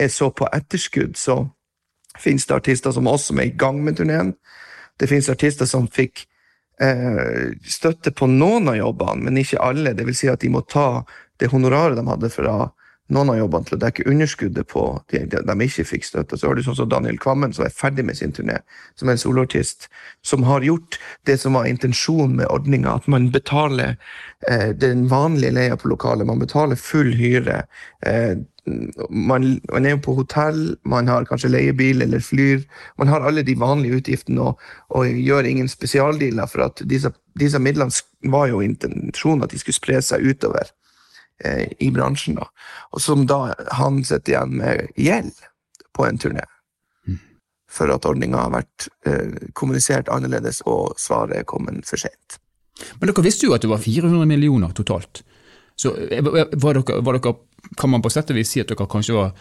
er 0.00 0.10
så 0.10 0.30
på 0.34 0.48
etterskudd, 0.50 1.14
så 1.16 1.44
finnes 2.18 2.46
det 2.46 2.56
artister 2.56 2.94
som 2.94 3.06
oss 3.10 3.28
som 3.30 3.38
er 3.38 3.50
i 3.50 3.56
gang 3.58 3.82
med 3.84 3.98
turneen. 3.98 4.34
Det 4.98 5.08
finnes 5.10 5.30
artister 5.30 5.68
som 5.70 5.86
fikk 5.90 6.24
eh, 6.82 7.54
støtte 7.62 8.10
på 8.14 8.26
noen 8.30 8.70
av 8.70 8.78
jobbene, 8.78 9.28
men 9.28 9.38
ikke 9.38 9.62
alle. 9.62 9.94
Det 9.94 10.06
vil 10.08 10.18
si 10.18 10.30
at 10.30 10.42
de 10.42 10.50
må 10.50 10.64
ta 10.66 11.04
det 11.38 11.50
honoraret 11.54 11.98
de 11.98 12.06
hadde 12.08 12.30
fra 12.34 12.56
noen 13.12 13.34
av 13.34 13.36
jobbene 13.36 13.68
til 13.68 13.76
å 13.76 13.80
dekke 13.82 14.06
underskuddet 14.08 14.68
på 14.70 14.84
de, 15.12 15.24
de, 15.28 15.40
de 15.44 15.66
ikke 15.66 15.84
fikk 15.88 16.06
støtte. 16.08 16.38
Så 16.40 16.48
har 16.48 16.56
du 16.56 16.62
sånn 16.64 16.78
som 16.78 16.88
Daniel 16.88 17.18
Kvammen, 17.20 17.52
som 17.52 17.66
er 17.66 17.74
ferdig 17.74 18.06
med 18.08 18.16
sin 18.16 18.32
turné, 18.32 18.60
som 18.96 19.08
er 19.08 19.18
en 19.18 19.20
soloartist, 19.20 19.90
som 20.24 20.46
har 20.48 20.64
gjort 20.64 20.96
det 21.28 21.36
som 21.42 21.58
var 21.58 21.68
intensjonen 21.68 22.38
med 22.40 22.48
ordninga, 22.48 22.96
at 22.96 23.08
man 23.12 23.28
betaler 23.34 23.98
eh, 24.48 24.70
den 24.72 25.04
vanlige 25.12 25.52
leia 25.56 25.76
på 25.80 25.90
lokalet, 25.92 26.28
man 26.28 26.40
betaler 26.40 26.80
full 26.80 27.12
hyre. 27.18 27.64
Eh, 28.08 28.40
man, 28.64 29.50
man, 29.68 29.84
er 29.84 29.92
jo 29.92 30.00
på 30.06 30.14
hotell, 30.22 30.62
man 30.88 31.10
har 31.12 31.26
kanskje 31.28 31.50
leiebil 31.52 32.00
eller 32.06 32.24
flyr. 32.24 32.62
Man 32.96 33.12
har 33.12 33.20
alle 33.20 33.44
de 33.44 33.58
vanlige 33.60 34.00
utgiftene 34.00 34.48
og, 34.48 34.64
og 34.96 35.04
gjør 35.12 35.50
ingen 35.50 35.68
spesialdealer, 35.68 36.48
for 36.48 36.64
at 36.70 36.80
disse, 36.88 37.12
disse 37.36 37.60
midlene 37.60 37.92
var 38.32 38.48
jo 38.48 38.64
intensjonen 38.64 39.44
at 39.44 39.52
de 39.52 39.60
skulle 39.60 39.76
spre 39.76 40.00
seg 40.00 40.24
utover 40.24 40.72
eh, 41.44 41.66
i 41.78 41.90
bransjen. 41.94 42.38
Da. 42.38 42.48
Og 42.94 43.02
som 43.02 43.26
da 43.30 43.54
han 43.78 44.02
sitter 44.04 44.34
igjen 44.34 44.56
med 44.60 45.00
gjeld 45.00 45.34
på 45.94 46.06
en 46.06 46.18
turné. 46.18 46.44
Mm. 47.08 47.20
For 47.70 47.92
at 47.94 48.06
ordninga 48.08 48.46
har 48.46 48.54
vært 48.54 48.88
eh, 49.08 49.50
kommunisert 49.52 50.10
annerledes, 50.12 50.62
og 50.66 50.98
svaret 51.00 51.40
er 51.40 51.48
kommet 51.48 51.86
for 51.88 52.00
sent. 52.00 52.38
Men 52.98 53.10
dere 53.10 53.24
visste 53.26 53.46
jo 53.48 53.54
at 53.54 53.62
det 53.62 53.70
var 53.70 53.82
400 53.82 54.26
millioner 54.28 54.74
totalt. 54.76 55.22
Så 55.78 55.94
eh, 56.08 56.22
var 56.22 56.78
dere, 56.80 57.00
var 57.02 57.18
dere, 57.18 57.34
kan 57.80 57.90
man 57.90 58.02
på 58.02 58.12
sett 58.12 58.30
og 58.30 58.38
vis 58.38 58.54
si 58.54 58.62
at 58.62 58.70
dere 58.70 58.90
kanskje 58.90 59.16
var 59.18 59.34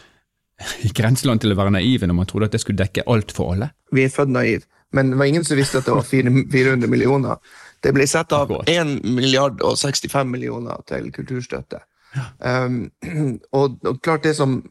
i 0.85 0.91
grenseland 0.93 1.41
til 1.41 1.53
å 1.53 1.57
være 1.57 1.73
naive 1.73 2.07
når 2.07 2.17
man 2.17 2.29
trodde 2.29 2.49
at 2.49 2.55
det 2.55 2.61
skulle 2.63 2.81
dekke 2.81 3.05
alt 3.09 3.33
for 3.35 3.55
alle? 3.55 3.71
Vi 3.93 4.05
er 4.05 4.13
født 4.13 4.33
naive, 4.33 4.67
men 4.93 5.11
det 5.11 5.19
var 5.19 5.29
ingen 5.29 5.45
som 5.47 5.57
visste 5.57 5.81
at 5.81 5.89
det 5.89 5.97
var 5.97 6.05
400 6.05 6.89
millioner. 6.89 7.41
Det 7.83 7.91
ble 7.95 8.05
satt 8.07 8.31
av 8.35 8.51
1 8.69 9.01
milliard 9.03 9.61
og 9.65 9.75
65 9.79 10.29
millioner 10.29 10.83
til 10.87 11.09
kulturstøtte. 11.15 11.81
Ja. 12.13 12.29
Um, 12.65 12.85
og, 13.57 13.79
og, 13.83 13.99
klart 14.05 14.27
det 14.27 14.37
som 14.39 14.61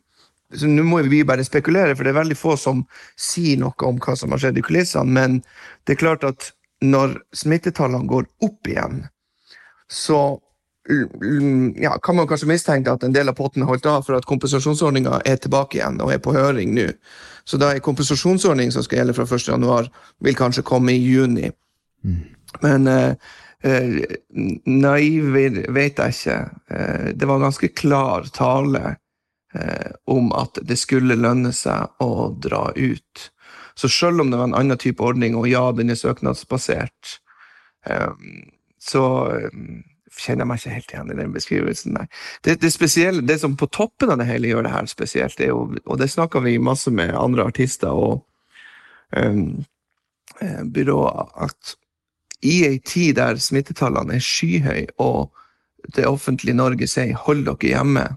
Nå 0.52 0.82
må 0.84 0.98
vi 1.08 1.22
bare 1.24 1.46
spekulere, 1.48 1.94
for 1.96 2.04
det 2.04 2.10
er 2.12 2.18
veldig 2.18 2.36
få 2.36 2.58
som 2.60 2.82
sier 3.16 3.56
noe 3.56 3.86
om 3.88 3.96
hva 4.04 4.12
som 4.20 4.34
har 4.34 4.42
skjedd 4.42 4.58
i 4.60 4.64
kulissene. 4.66 5.08
Men 5.08 5.38
det 5.88 5.94
er 5.94 6.02
klart 6.02 6.26
at 6.28 6.50
når 6.84 7.14
smittetallene 7.32 8.04
går 8.10 8.26
opp 8.44 8.68
igjen, 8.68 8.98
så 9.88 10.18
ja, 11.80 11.98
kan 12.02 12.16
man 12.16 12.28
kanskje 12.28 12.50
mistenke 12.50 12.92
at 12.92 13.04
en 13.06 13.14
del 13.14 13.30
av 13.30 13.36
potten 13.38 13.62
er 13.62 13.70
holdt 13.70 13.86
av 13.86 14.04
for 14.06 14.18
at 14.18 14.26
kompensasjonsordninga 14.28 15.22
er 15.24 15.38
tilbake 15.40 15.78
igjen 15.78 16.00
og 16.02 16.12
er 16.12 16.20
på 16.22 16.34
høring 16.34 16.74
nå. 16.74 16.88
Så 17.48 17.58
da 17.58 17.70
er 17.72 17.84
kompensasjonsordning 17.84 18.72
som 18.74 18.84
skal 18.84 19.00
gjelde 19.00 19.16
fra 19.16 19.24
1.1, 19.24 19.90
vil 20.26 20.38
kanskje 20.38 20.66
komme 20.66 20.92
i 20.92 21.00
juni. 21.00 21.52
Mm. 22.04 22.24
Men 22.60 22.86
eh, 22.86 23.14
eh, 23.62 24.16
naiv 24.64 25.30
vet 25.72 25.98
jeg 25.98 26.16
ikke. 26.16 26.38
Eh, 26.70 27.06
det 27.14 27.28
var 27.28 27.42
ganske 27.42 27.68
klar 27.68 28.28
tale 28.34 28.96
om 30.08 30.30
at 30.32 30.56
det 30.64 30.78
skulle 30.80 31.12
lønne 31.20 31.50
seg 31.52 32.00
å 32.00 32.30
dra 32.40 32.70
ut. 32.72 33.24
Så 33.76 33.90
selv 33.92 34.22
om 34.22 34.30
det 34.32 34.38
var 34.40 34.48
en 34.48 34.54
annen 34.56 34.80
type 34.80 35.04
ordning, 35.04 35.34
og 35.36 35.44
ja, 35.44 35.66
den 35.76 35.92
er 35.92 35.98
søknadsbasert, 36.00 37.10
så 38.80 39.02
kjenner 40.16 40.46
jeg 40.46 40.48
meg 40.48 40.62
ikke 40.62 40.72
helt 40.78 40.94
igjen 40.94 41.12
i 41.12 41.18
den 41.18 41.36
beskrivelsen. 41.36 42.00
Det, 42.48 42.56
det, 42.64 42.72
spesielle, 42.72 43.26
det 43.28 43.42
som 43.42 43.58
på 43.60 43.68
toppen 43.68 44.14
av 44.14 44.22
det 44.22 44.30
hele 44.30 44.48
gjør 44.54 44.64
det 44.64 44.72
her 44.72 44.88
spesielt, 44.88 45.36
det 45.36 45.50
jo, 45.50 45.66
og 45.84 46.00
det 46.00 46.08
snakker 46.14 46.46
vi 46.48 46.56
masse 46.56 46.88
med 46.88 47.12
andre 47.12 47.44
artister 47.52 47.92
og 47.92 48.22
um, 49.12 49.66
byråer, 50.40 51.28
at 51.44 51.76
i 52.42 52.64
ei 52.66 52.78
tid 52.78 53.16
der 53.16 53.38
smittetallene 53.38 54.18
er 54.18 54.24
skyhøye, 54.24 54.86
og 54.98 55.30
det 55.94 56.06
offentlige 56.06 56.56
Norge 56.56 56.86
sier 56.86 57.14
'hold 57.14 57.44
dere 57.44 57.70
hjemme', 57.74 58.16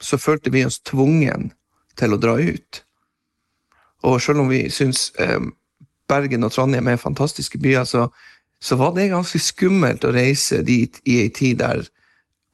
så 0.00 0.16
følte 0.16 0.52
vi 0.52 0.64
oss 0.64 0.80
tvungen 0.80 1.52
til 1.96 2.14
å 2.14 2.20
dra 2.20 2.34
ut. 2.38 2.84
Og 4.02 4.20
selv 4.20 4.44
om 4.44 4.48
vi 4.48 4.68
syns 4.70 5.12
eh, 5.18 5.40
Bergen 6.08 6.44
og 6.44 6.52
Trondheim 6.52 6.88
er 6.88 7.00
fantastiske 7.00 7.58
byer, 7.58 7.84
så, 7.84 8.08
så, 8.60 8.76
var 8.76 8.92
det 8.94 9.10
ganske 9.10 9.38
skummelt 9.38 10.04
å 10.04 10.12
reise 10.12 10.62
dit 10.62 11.00
i 11.04 11.20
ei 11.22 11.28
tid 11.28 11.62
der 11.62 11.86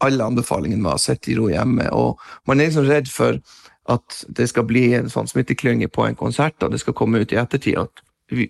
alle 0.00 0.24
anbefalingene 0.24 0.84
var 0.84 1.00
å 1.00 1.28
i 1.28 1.36
ro 1.36 1.48
hjemme. 1.50 1.90
Og 1.92 2.20
man 2.46 2.60
er 2.60 2.70
liksom 2.70 2.86
redd 2.86 3.10
for 3.10 3.40
at 3.90 4.24
det 4.28 4.48
skal 4.48 4.64
bli 4.68 4.92
en 4.94 5.10
sånn 5.10 5.28
smitteklynge 5.28 5.88
på 5.88 6.06
en 6.06 6.16
konsert, 6.16 6.62
og 6.62 6.70
det 6.72 6.80
skal 6.80 6.94
komme 6.94 7.20
ut 7.20 7.32
i 7.32 7.40
ettertid 7.40 7.78
at 7.80 8.04
vi, 8.30 8.46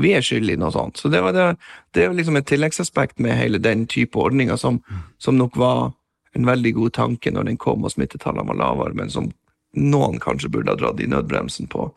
og 0.00 0.04
vi 0.06 0.14
er 0.16 0.24
skyld 0.24 0.48
i 0.48 0.56
noe 0.56 0.72
sånt. 0.72 0.96
Så 0.96 1.10
det, 1.12 1.20
var 1.20 1.34
det, 1.36 1.46
det 1.92 2.06
er 2.06 2.14
liksom 2.16 2.38
et 2.40 2.48
tilleggsaspekt 2.48 3.20
med 3.20 3.36
hele 3.36 3.60
den 3.60 3.84
type 3.84 4.16
ordninger 4.16 4.56
som, 4.56 4.80
som, 5.20 5.36
nok 5.36 5.58
var 5.60 5.90
en 6.32 6.48
veldig 6.48 6.72
god 6.78 6.94
tanke 6.96 7.32
når 7.34 7.50
den 7.50 7.58
kom 7.60 7.84
og 7.84 7.92
smittetallene 7.92 8.48
var 8.48 8.56
lavere, 8.56 8.96
men 8.96 9.12
som 9.12 9.28
noen 9.76 10.16
kanskje 10.22 10.48
burde 10.48 10.72
ha 10.72 10.78
dratt 10.80 11.02
i 11.04 11.08
nødbremsen 11.10 11.68
på 11.68 11.90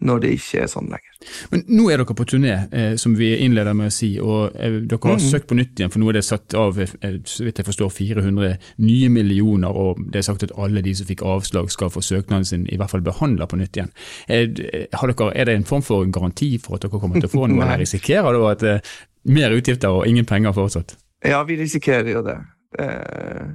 når 0.00 0.22
det 0.22 0.30
ikke 0.36 0.62
er 0.64 0.70
sånn 0.70 0.88
lenger. 0.90 1.16
Men 1.52 1.62
Nå 1.68 1.86
er 1.92 2.00
dere 2.00 2.16
på 2.16 2.24
turné, 2.28 2.54
eh, 2.72 2.94
som 3.00 3.14
vi 3.18 3.30
innleder 3.44 3.76
med 3.76 3.90
å 3.90 3.94
si, 3.94 4.10
og 4.22 4.56
eh, 4.56 4.78
dere 4.80 5.12
har 5.12 5.18
mm. 5.20 5.26
søkt 5.26 5.48
på 5.50 5.58
nytt 5.58 5.80
igjen, 5.80 5.92
for 5.92 6.02
nå 6.02 6.08
er 6.10 6.18
det 6.18 6.24
satt 6.24 6.56
av 6.58 6.80
eh, 6.80 7.18
så 7.28 7.44
vidt 7.44 7.60
jeg 7.60 7.68
forstår, 7.68 7.92
400 7.92 8.54
nye 8.86 9.10
millioner, 9.12 9.76
og 9.76 10.00
det 10.12 10.22
er 10.22 10.26
sagt 10.30 10.46
at 10.46 10.54
alle 10.56 10.82
de 10.84 10.94
som 10.96 11.08
fikk 11.08 11.24
avslag 11.26 11.70
skal 11.72 11.92
få 11.92 12.02
søknaden 12.04 12.48
sin 12.48 12.66
i 12.72 12.78
hvert 12.80 12.92
fall 12.94 13.04
behandla 13.04 13.48
på 13.50 13.60
nytt 13.60 13.76
igjen. 13.76 13.92
Eh, 14.26 14.46
dere, 14.56 14.86
er, 14.88 15.44
det 15.44 15.58
en 15.58 15.68
form 15.68 15.84
for 15.84 16.08
garanti 16.08 16.54
for 16.62 16.78
at 16.78 16.86
dere 16.86 17.02
kommer 17.02 17.20
til 17.20 17.28
å 17.28 17.34
få 17.34 17.46
noe, 17.50 17.64
eller 17.66 17.84
risikerer 17.84 18.36
da 18.36 18.54
at 18.54 18.66
eh, 18.66 18.94
mer 19.28 19.52
utgifter 19.56 20.00
og 20.00 20.08
ingen 20.08 20.28
penger 20.28 20.56
fortsatt? 20.56 20.96
Ja, 21.28 21.42
vi 21.44 21.58
risikerer 21.60 22.08
jo 22.08 22.24
det. 22.24 22.38
Eh, 22.80 23.52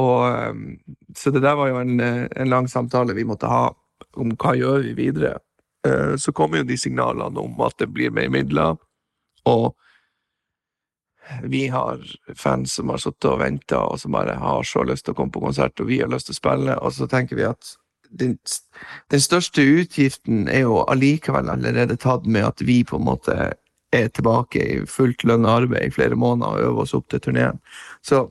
og, 0.00 0.56
så 1.18 1.32
det 1.34 1.42
der 1.44 1.56
var 1.58 1.68
jo 1.68 1.80
en, 1.82 2.00
en 2.00 2.50
lang 2.50 2.70
samtale 2.70 3.12
vi 3.16 3.26
måtte 3.26 3.50
ha 3.50 3.66
om 4.18 4.34
hva 4.38 4.54
gjør 4.58 4.84
vi 4.88 4.96
videre. 4.98 5.38
Eh, 5.86 6.16
så 6.16 6.32
kommer 6.32 6.60
jo 6.60 6.68
de 6.68 6.78
signalene 6.78 7.40
om 7.40 7.60
at 7.64 7.78
det 7.80 7.90
blir 7.92 8.12
mer 8.14 8.28
midler. 8.32 8.76
Og 9.48 9.72
vi 11.42 11.66
har 11.68 12.02
fans 12.36 12.74
som 12.74 12.90
har 12.90 13.00
sittet 13.00 13.30
og 13.30 13.40
venta, 13.40 13.84
og 13.84 14.00
som 14.00 14.16
bare 14.16 14.34
har 14.40 14.66
så 14.66 14.82
lyst 14.84 15.06
til 15.06 15.14
å 15.14 15.20
komme 15.20 15.34
på 15.34 15.44
konsert, 15.44 15.78
og 15.80 15.88
vi 15.90 16.00
har 16.02 16.10
lyst 16.10 16.28
til 16.28 16.36
å 16.36 16.40
spille, 16.40 16.76
og 16.80 16.92
så 16.96 17.06
tenker 17.10 17.38
vi 17.38 17.46
at 17.48 17.76
den, 18.10 18.34
den 19.14 19.22
største 19.22 19.62
utgiften 19.62 20.48
er 20.50 20.64
jo 20.66 20.80
allikevel 20.90 21.50
allerede 21.52 21.98
tatt 22.00 22.26
med 22.26 22.48
at 22.48 22.64
vi 22.66 22.80
på 22.84 22.98
en 22.98 23.06
måte 23.06 23.36
er 23.94 24.10
tilbake 24.14 24.62
i 24.62 24.80
fullt 24.86 25.24
lønna 25.26 25.56
arbeid 25.60 25.86
i 25.86 25.94
flere 25.94 26.18
måneder 26.18 26.50
og 26.50 26.66
øver 26.66 26.84
oss 26.84 26.94
opp 26.98 27.08
til 27.10 27.22
turneen. 27.22 27.58
Så, 28.06 28.24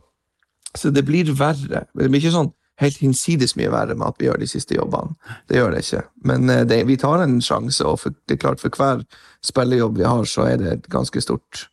så, 0.76 0.92
det 0.92 1.06
blir 1.08 1.32
verre. 1.32 1.86
Det 1.96 2.10
blir 2.10 2.22
ikke 2.22 2.36
sånn 2.36 2.54
helt 2.80 3.02
hinsides 3.04 3.56
mye 3.60 3.72
verre 3.74 3.96
med 3.98 4.08
at 4.08 4.20
vi 4.20 4.30
gjør 4.30 4.40
de 4.42 4.50
siste 4.50 4.78
jobbene. 4.78 5.16
Det 5.50 5.60
gjør 5.60 5.74
det 5.76 5.84
ikke. 5.86 6.04
Men 6.32 6.50
eh, 6.50 6.66
det, 6.68 6.84
vi 6.88 7.00
tar 7.00 7.24
en 7.24 7.40
sjanse, 7.44 7.86
og 7.86 8.00
for, 8.04 8.16
det 8.28 8.38
er 8.38 8.44
klart 8.46 8.64
for 8.64 8.76
hver 8.76 9.04
spillejobb 9.46 10.00
vi 10.00 10.08
har, 10.08 10.24
så 10.30 10.48
er 10.50 10.62
det 10.62 10.72
et 10.74 10.90
ganske 10.92 11.24
stort 11.24 11.68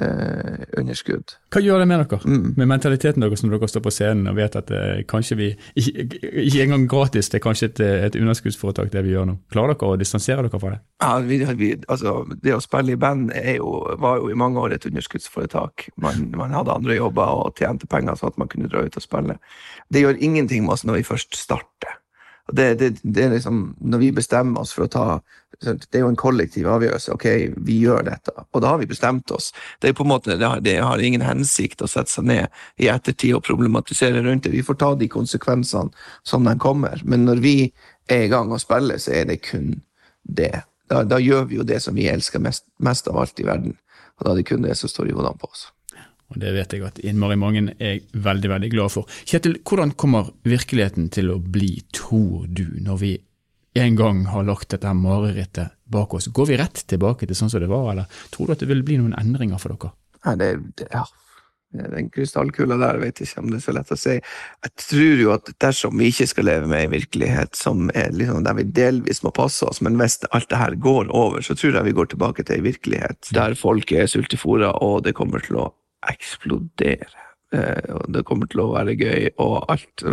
eh, 0.00 0.64
underskudd. 0.78 1.36
Hva 1.52 1.62
gjør 1.62 1.82
det 1.82 1.88
med 1.90 2.02
dere? 2.02 2.18
Mm. 2.24 2.46
Med 2.58 2.70
mentaliteten 2.70 3.24
deres 3.24 3.44
når 3.44 3.56
dere 3.56 3.70
står 3.70 3.84
på 3.84 3.92
scenen 3.94 4.30
og 4.30 4.38
vet 4.38 4.58
at 4.58 4.72
eh, 4.74 5.02
kanskje 5.10 5.38
vi 5.38 5.48
ikke, 5.80 6.62
engang 6.64 6.86
gratis, 6.90 7.30
det 7.30 7.40
er 7.40 7.44
kanskje 7.46 7.70
et, 7.70 7.82
et 8.08 8.18
underskuddsforetak 8.20 8.92
det 8.92 9.04
vi 9.06 9.14
gjør 9.14 9.30
nå. 9.30 9.38
Klarer 9.54 9.74
dere 9.74 9.94
å 9.94 9.98
distansere 10.00 10.46
dere 10.46 10.62
fra 10.62 10.74
det? 10.76 10.80
Ja, 11.04 11.12
vi, 11.24 11.40
vi, 11.60 11.72
altså, 11.88 12.16
Det 12.42 12.56
å 12.56 12.62
spille 12.64 12.94
i 12.94 13.00
band 13.00 13.34
jo, 13.56 13.74
var 14.00 14.22
jo 14.22 14.30
i 14.32 14.38
mange 14.38 14.62
år 14.62 14.76
et 14.76 14.88
underskuddsforetak. 14.90 15.88
Man, 16.00 16.30
man, 16.36 16.54
hadde 16.54 16.78
andre 16.78 16.98
jobber 16.98 17.44
og 17.44 17.58
tjente 17.60 17.90
penger 17.90 18.18
sånn 18.18 18.34
at 18.34 18.40
man 18.40 18.50
kunne 18.50 18.70
dra 18.72 18.84
ut 18.86 18.96
og 18.98 19.04
spille. 19.04 19.38
Det 19.92 20.04
gjør 20.04 20.22
ingenting 20.22 20.66
med 20.66 20.76
oss 20.76 20.86
når 20.88 21.00
vi 21.00 21.10
først 21.12 21.36
starter. 21.38 22.00
Det, 22.52 22.74
det, 22.74 22.90
det, 23.02 23.28
liksom, 23.32 23.76
Når 23.80 23.98
vi 23.98 24.10
bestemmer 24.12 24.60
oss 24.60 24.74
for 24.76 24.84
å 24.84 24.92
ta 24.92 25.04
Det 25.62 25.94
er 25.94 26.02
jo 26.02 26.10
en 26.10 26.18
kollektiv 26.18 26.66
avgjørelse. 26.70 27.14
Ok, 27.14 27.26
vi 27.66 27.78
gjør 27.84 28.04
dette. 28.08 28.34
Og 28.52 28.62
da 28.64 28.72
har 28.72 28.80
vi 28.82 28.88
bestemt 28.90 29.30
oss. 29.34 29.52
Det 29.80 29.90
er 29.90 29.96
på 29.96 30.06
en 30.06 30.10
måte, 30.10 30.36
det 30.40 30.46
har, 30.46 30.62
det 30.64 30.76
har 30.82 31.02
ingen 31.02 31.24
hensikt 31.24 31.84
å 31.84 31.90
sette 31.90 32.12
seg 32.12 32.28
ned 32.28 32.62
i 32.82 32.90
ettertid 32.92 33.36
og 33.36 33.44
problematisere 33.46 34.22
rundt 34.24 34.46
det. 34.46 34.54
Vi 34.54 34.64
får 34.66 34.80
ta 34.80 34.92
de 34.98 35.08
konsekvensene 35.12 35.94
som 36.26 36.48
de 36.48 36.56
kommer. 36.60 37.02
Men 37.04 37.26
når 37.28 37.42
vi 37.44 37.56
er 38.10 38.26
i 38.26 38.32
gang 38.32 38.52
og 38.52 38.62
spiller, 38.62 39.00
så 39.00 39.14
er 39.20 39.30
det 39.30 39.42
kun 39.46 39.76
det. 40.22 40.52
Da, 40.90 41.04
da 41.08 41.20
gjør 41.22 41.48
vi 41.50 41.60
jo 41.60 41.68
det 41.68 41.80
som 41.84 41.96
vi 41.96 42.08
elsker 42.10 42.42
mest, 42.42 42.66
mest 42.82 43.08
av 43.08 43.22
alt 43.22 43.40
i 43.40 43.46
verden. 43.48 43.78
Og 44.18 44.26
da 44.26 44.34
er 44.34 44.42
det 44.42 44.48
kun 44.50 44.66
det 44.66 44.76
som 44.78 44.90
står 44.90 45.10
i 45.10 45.16
hodene 45.16 45.38
på 45.40 45.50
oss. 45.50 45.68
Og 46.32 46.40
Det 46.40 46.54
vet 46.56 46.72
jeg 46.72 46.82
at 46.86 46.98
innmari 47.04 47.36
mange 47.38 47.68
er 47.78 48.00
veldig 48.12 48.50
veldig 48.50 48.70
glad 48.72 48.92
for. 48.94 49.08
Kjetil, 49.28 49.58
hvordan 49.62 49.92
kommer 50.00 50.32
virkeligheten 50.48 51.10
til 51.12 51.30
å 51.34 51.38
bli, 51.38 51.76
tror 51.94 52.48
du, 52.48 52.66
når 52.82 53.00
vi 53.02 53.12
en 53.74 53.96
gang 53.98 54.22
har 54.30 54.46
lagt 54.46 54.70
dette 54.70 54.92
marerittet 54.94 55.74
bak 55.90 56.14
oss? 56.14 56.30
Går 56.30 56.50
vi 56.52 56.60
rett 56.60 56.84
tilbake 56.90 57.26
til 57.26 57.38
sånn 57.38 57.50
som 57.50 57.62
det 57.62 57.70
var, 57.72 57.90
eller 57.92 58.22
tror 58.34 58.48
du 58.48 58.54
at 58.54 58.62
det 58.62 58.70
vil 58.70 58.84
bli 58.86 59.00
noen 59.00 59.16
endringer 59.18 59.60
for 59.62 59.74
dere? 59.74 59.94
Nei, 60.24 60.34
det, 60.40 60.50
det, 60.78 60.88
ja. 60.94 61.04
Den 61.74 62.06
krystallkula 62.14 62.76
der, 62.78 63.00
jeg 63.00 63.02
vet 63.02 63.20
ikke 63.24 63.42
om 63.42 63.48
det 63.50 63.56
er 63.58 63.64
så 63.64 63.72
lett 63.74 63.90
å 63.90 63.98
si. 63.98 64.12
Jeg 64.14 64.72
tror 64.78 65.22
jo 65.24 65.32
at 65.34 65.50
dersom 65.64 65.98
vi 65.98 66.12
ikke 66.12 66.28
skal 66.30 66.46
leve 66.46 66.68
med 66.70 66.84
en 66.84 66.92
virkelighet 66.92 67.58
som 67.58 67.88
er 67.98 68.14
liksom 68.14 68.46
der 68.46 68.58
vi 68.60 68.66
delvis 68.76 69.24
må 69.26 69.32
passe 69.34 69.66
oss, 69.66 69.82
men 69.82 69.98
hvis 69.98 70.20
alt 70.30 70.46
det 70.52 70.60
her 70.60 70.78
går 70.78 71.10
over, 71.10 71.42
så 71.42 71.58
tror 71.58 71.80
jeg 71.80 71.88
vi 71.88 71.96
går 71.98 72.12
tilbake 72.12 72.46
til 72.46 72.60
en 72.60 72.68
virkelighet 72.68 73.32
der 73.34 73.58
folk 73.58 73.90
er 73.90 74.06
sultefòra, 74.10 74.70
og 74.86 75.02
det 75.08 75.16
kommer 75.18 75.42
til 75.42 75.64
å 75.64 75.68
eksplodere. 76.14 77.10
Eh, 77.54 77.90
og 77.96 78.06
det 78.14 78.24
kommer 78.28 78.50
til 78.50 78.62
å 78.64 78.70
være 78.76 78.94
gøy 78.98 79.34
og 79.42 79.64
alt. 79.74 80.06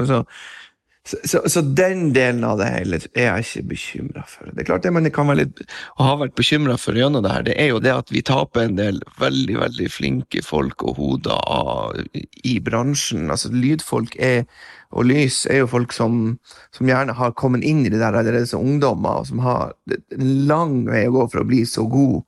Så, 1.08 1.18
så, 1.26 1.40
så, 1.50 1.62
den 1.62 2.12
delen 2.14 2.44
av 2.46 2.60
det 2.60 2.68
hele 2.70 2.98
er 3.18 3.24
jeg 3.26 3.46
ikke 3.46 3.70
bekymra 3.72 4.26
for. 4.30 4.52
Det 4.54 4.62
er 4.62 4.68
klart 4.68 4.84
det 4.86 4.92
man 4.94 5.08
kan 5.10 5.32
være 5.32 5.40
litt, 5.40 5.64
og 5.98 6.04
har 6.06 6.20
vært 6.22 6.36
bekymra 6.38 6.76
for 6.78 6.98
gjennom 6.98 7.26
det 7.26 7.32
her, 7.34 7.46
det 7.48 7.56
er 7.58 7.72
jo 7.72 7.80
det 7.82 7.96
at 7.96 8.14
vi 8.14 8.22
taper 8.28 8.68
en 8.68 8.78
del 8.78 9.02
veldig 9.18 9.56
veldig 9.64 9.88
flinke 9.90 10.44
folk 10.46 10.86
og 10.86 11.02
hoder 11.02 11.42
av, 11.50 11.98
i 12.46 12.60
bransjen. 12.62 13.32
Altså 13.34 13.50
Lydfolk 13.50 14.14
er, 14.22 14.46
og 14.94 15.10
lys 15.10 15.42
er 15.50 15.64
jo 15.64 15.72
folk 15.74 15.96
som, 15.96 16.38
som 16.76 16.94
gjerne 16.94 17.18
har 17.18 17.34
kommet 17.34 17.66
inn 17.66 17.82
i 17.82 17.90
det 17.90 18.04
der 18.04 18.22
allerede 18.22 18.46
som 18.54 18.62
ungdommer, 18.62 19.24
og 19.24 19.32
som 19.32 19.42
har 19.42 19.74
en 19.90 20.32
lang 20.46 20.84
vei 20.86 21.08
å 21.10 21.18
gå 21.18 21.28
for 21.34 21.42
å 21.42 21.50
bli 21.50 21.66
så 21.66 21.90
god 21.90 22.22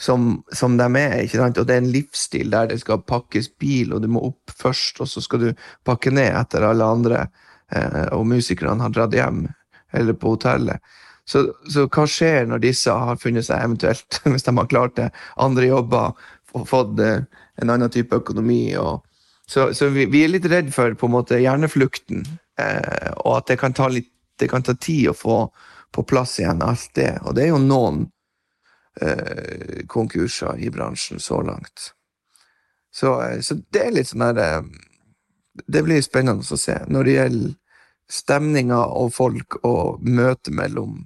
som, 0.00 0.42
som 0.48 0.80
de 0.80 0.88
er. 0.98 1.20
ikke 1.22 1.44
sant? 1.44 1.60
Og 1.60 1.68
det 1.68 1.76
er 1.76 1.84
en 1.84 1.92
livsstil 1.92 2.56
der 2.56 2.72
det 2.72 2.80
skal 2.80 3.04
pakkes 3.04 3.52
bil, 3.60 3.92
og 3.92 4.00
du 4.00 4.08
må 4.16 4.24
opp 4.32 4.54
først, 4.64 5.04
og 5.04 5.12
så 5.12 5.22
skal 5.24 5.44
du 5.44 5.50
pakke 5.84 6.14
ned 6.14 6.32
etter 6.32 6.64
alle 6.66 6.88
andre, 6.88 7.26
og 8.12 8.26
musikerne 8.28 8.84
har 8.84 8.92
dratt 8.92 9.14
hjem 9.16 9.46
eller 9.94 10.16
på 10.18 10.34
hotellet. 10.34 10.82
Så, 11.24 11.46
så, 11.72 11.86
hva 11.88 12.04
skjer 12.08 12.48
når 12.48 12.60
disse 12.66 12.92
har 12.92 13.20
funnet 13.20 13.46
seg 13.46 13.62
eventuelt, 13.64 14.20
hvis 14.28 14.46
de 14.46 14.56
har 14.58 14.70
klart 14.70 14.96
det, 14.98 15.10
andre 15.40 15.70
jobber 15.70 16.12
og 16.54 16.68
fått 16.68 17.00
eh, 17.02 17.24
en 17.62 17.72
annen 17.72 17.92
type 17.92 18.16
økonomi? 18.16 18.76
og 18.78 19.04
så, 19.46 19.72
så 19.76 19.90
vi, 19.92 20.06
vi, 20.08 20.24
er 20.24 20.32
litt 20.32 20.48
redd 20.48 20.70
for 20.72 20.94
på 20.96 21.08
en 21.08 21.16
måte 21.16 21.40
hjerneflukten, 21.40 22.24
eh, 22.60 23.10
og 23.24 23.38
at 23.38 23.52
det 23.52 23.58
kan, 23.60 23.74
litt, 23.92 24.10
det 24.40 24.48
kan 24.52 24.64
ta 24.64 24.76
tid 24.76 25.10
å 25.10 25.16
få 25.16 25.38
på 25.94 26.04
plass 26.08 26.38
igjen 26.40 26.62
alt 26.64 26.90
det. 26.96 27.12
Og 27.24 27.36
det 27.36 27.46
er 27.46 27.52
jo 27.52 27.60
noen 27.62 28.06
eh, 29.00 29.84
konkurser 29.90 30.60
i 30.64 30.72
bransjen 30.72 31.20
så 31.22 31.42
langt. 31.44 31.92
Så, 32.94 33.14
eh, 33.22 33.40
så 33.44 33.58
det 33.72 33.84
er 33.84 33.94
litt 33.96 34.10
sånn 34.10 34.24
her 34.24 34.40
eh, 34.42 34.72
Det 35.54 35.84
blir 35.86 36.02
spennende 36.02 36.42
å 36.44 36.58
se. 36.58 36.80
Når 36.90 37.06
det 37.06 37.18
gjelder 37.18 37.52
stemninga 38.10 38.84
og 38.92 39.12
folk 39.14 39.58
og 39.64 40.02
møtet 40.04 40.52
mellom 40.54 41.04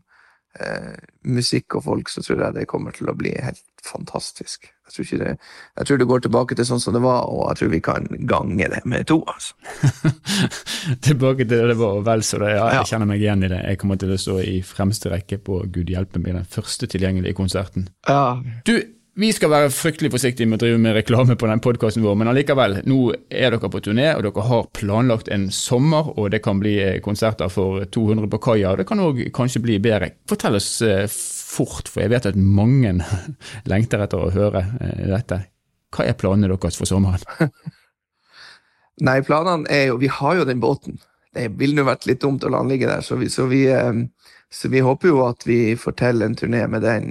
eh, 0.58 0.96
musikk 1.28 1.78
og 1.78 1.84
folk, 1.84 2.10
så 2.10 2.24
tror 2.24 2.42
jeg 2.46 2.56
det 2.56 2.68
kommer 2.70 2.96
til 2.96 3.10
å 3.10 3.16
bli 3.18 3.34
helt 3.36 3.62
fantastisk. 3.86 4.66
Jeg 4.88 4.94
tror, 4.94 5.20
det, 5.20 5.32
jeg 5.76 5.86
tror, 5.86 5.98
det, 6.00 6.08
går 6.08 6.22
tilbake 6.24 6.56
til 6.56 6.66
sånn 6.66 6.80
som 6.80 6.94
det 6.96 7.02
var, 7.04 7.28
og 7.28 7.50
jeg 7.50 7.60
tror 7.60 7.72
vi 7.74 7.80
kan 7.84 8.08
gange 8.30 8.70
det 8.72 8.82
med 8.88 9.06
to. 9.08 9.20
altså. 9.28 9.54
tilbake 11.06 11.44
til 11.44 11.54
det 11.54 11.74
det 11.74 11.78
var, 11.78 12.00
og 12.00 12.06
vel 12.08 12.24
så 12.26 12.40
det. 12.42 12.54
Ja, 12.56 12.68
jeg 12.80 12.90
kjenner 12.92 13.10
meg 13.10 13.22
igjen 13.22 13.44
i 13.44 13.52
det. 13.52 13.60
Jeg 13.68 13.82
kommer 13.82 14.00
til 14.00 14.14
å 14.14 14.20
stå 14.20 14.38
i 14.42 14.58
fremste 14.66 15.12
rekke 15.12 15.40
på 15.44 15.60
Gud 15.74 15.92
hjelpe 15.92 16.22
meg, 16.22 16.38
den 16.40 16.48
første 16.48 16.88
tilgjengelige 16.90 17.36
konserten. 17.38 17.90
Ja. 18.08 18.40
Du, 18.66 18.74
vi 19.18 19.32
skal 19.34 19.50
være 19.50 19.70
fryktelig 19.74 20.12
forsiktige 20.14 20.46
med 20.46 20.60
å 20.60 20.62
drive 20.62 20.78
med 20.78 20.94
reklame 20.94 21.34
på 21.38 21.48
den 21.50 21.62
podkasten 21.62 22.04
vår, 22.06 22.14
men 22.20 22.28
allikevel, 22.30 22.76
nå 22.86 22.98
er 23.26 23.50
dere 23.50 23.70
på 23.72 23.80
turné, 23.82 24.12
og 24.14 24.22
dere 24.22 24.44
har 24.46 24.68
planlagt 24.78 25.30
en 25.34 25.48
sommer, 25.54 26.12
og 26.14 26.28
det 26.30 26.38
kan 26.44 26.60
bli 26.60 26.76
eh, 26.84 26.98
konserter 27.02 27.50
for 27.50 27.82
200 27.82 28.28
på 28.30 28.38
kaia, 28.44 28.70
og 28.70 28.78
det 28.78 28.86
kan 28.86 29.02
òg 29.02 29.24
kanskje 29.34 29.62
bli 29.64 29.80
bedre. 29.82 30.12
Fortell 30.30 30.58
oss 30.60 30.68
eh, 30.86 31.08
fort, 31.10 31.90
for 31.90 32.04
jeg 32.04 32.12
vet 32.12 32.28
at 32.30 32.38
mange 32.38 32.92
lengter 33.72 34.04
etter 34.04 34.22
å 34.22 34.30
høre 34.36 34.62
eh, 34.78 35.08
dette. 35.10 35.40
Hva 35.96 36.06
er 36.06 36.18
planene 36.20 36.52
deres 36.52 36.78
for 36.78 36.86
sommeren? 36.86 37.50
Nei, 39.08 39.16
planene 39.26 39.66
er 39.70 39.88
jo 39.88 39.96
Vi 39.98 40.10
har 40.10 40.38
jo 40.38 40.44
den 40.46 40.62
båten. 40.62 41.00
Det 41.34 41.48
ville 41.58 41.80
nå 41.80 41.88
vært 41.88 42.06
litt 42.06 42.22
dumt 42.22 42.46
å 42.46 42.52
la 42.54 42.62
den 42.62 42.70
ligge 42.70 42.86
der, 42.90 43.02
så 43.02 43.18
vi, 43.18 43.26
så 43.34 43.48
vi, 43.50 43.64
så 44.50 44.70
vi 44.70 44.84
håper 44.86 45.10
jo 45.10 45.24
at 45.26 45.42
vi 45.46 45.74
får 45.78 45.98
til 45.98 46.22
en 46.22 46.38
turné 46.38 46.62
med 46.70 46.86
den 46.86 47.10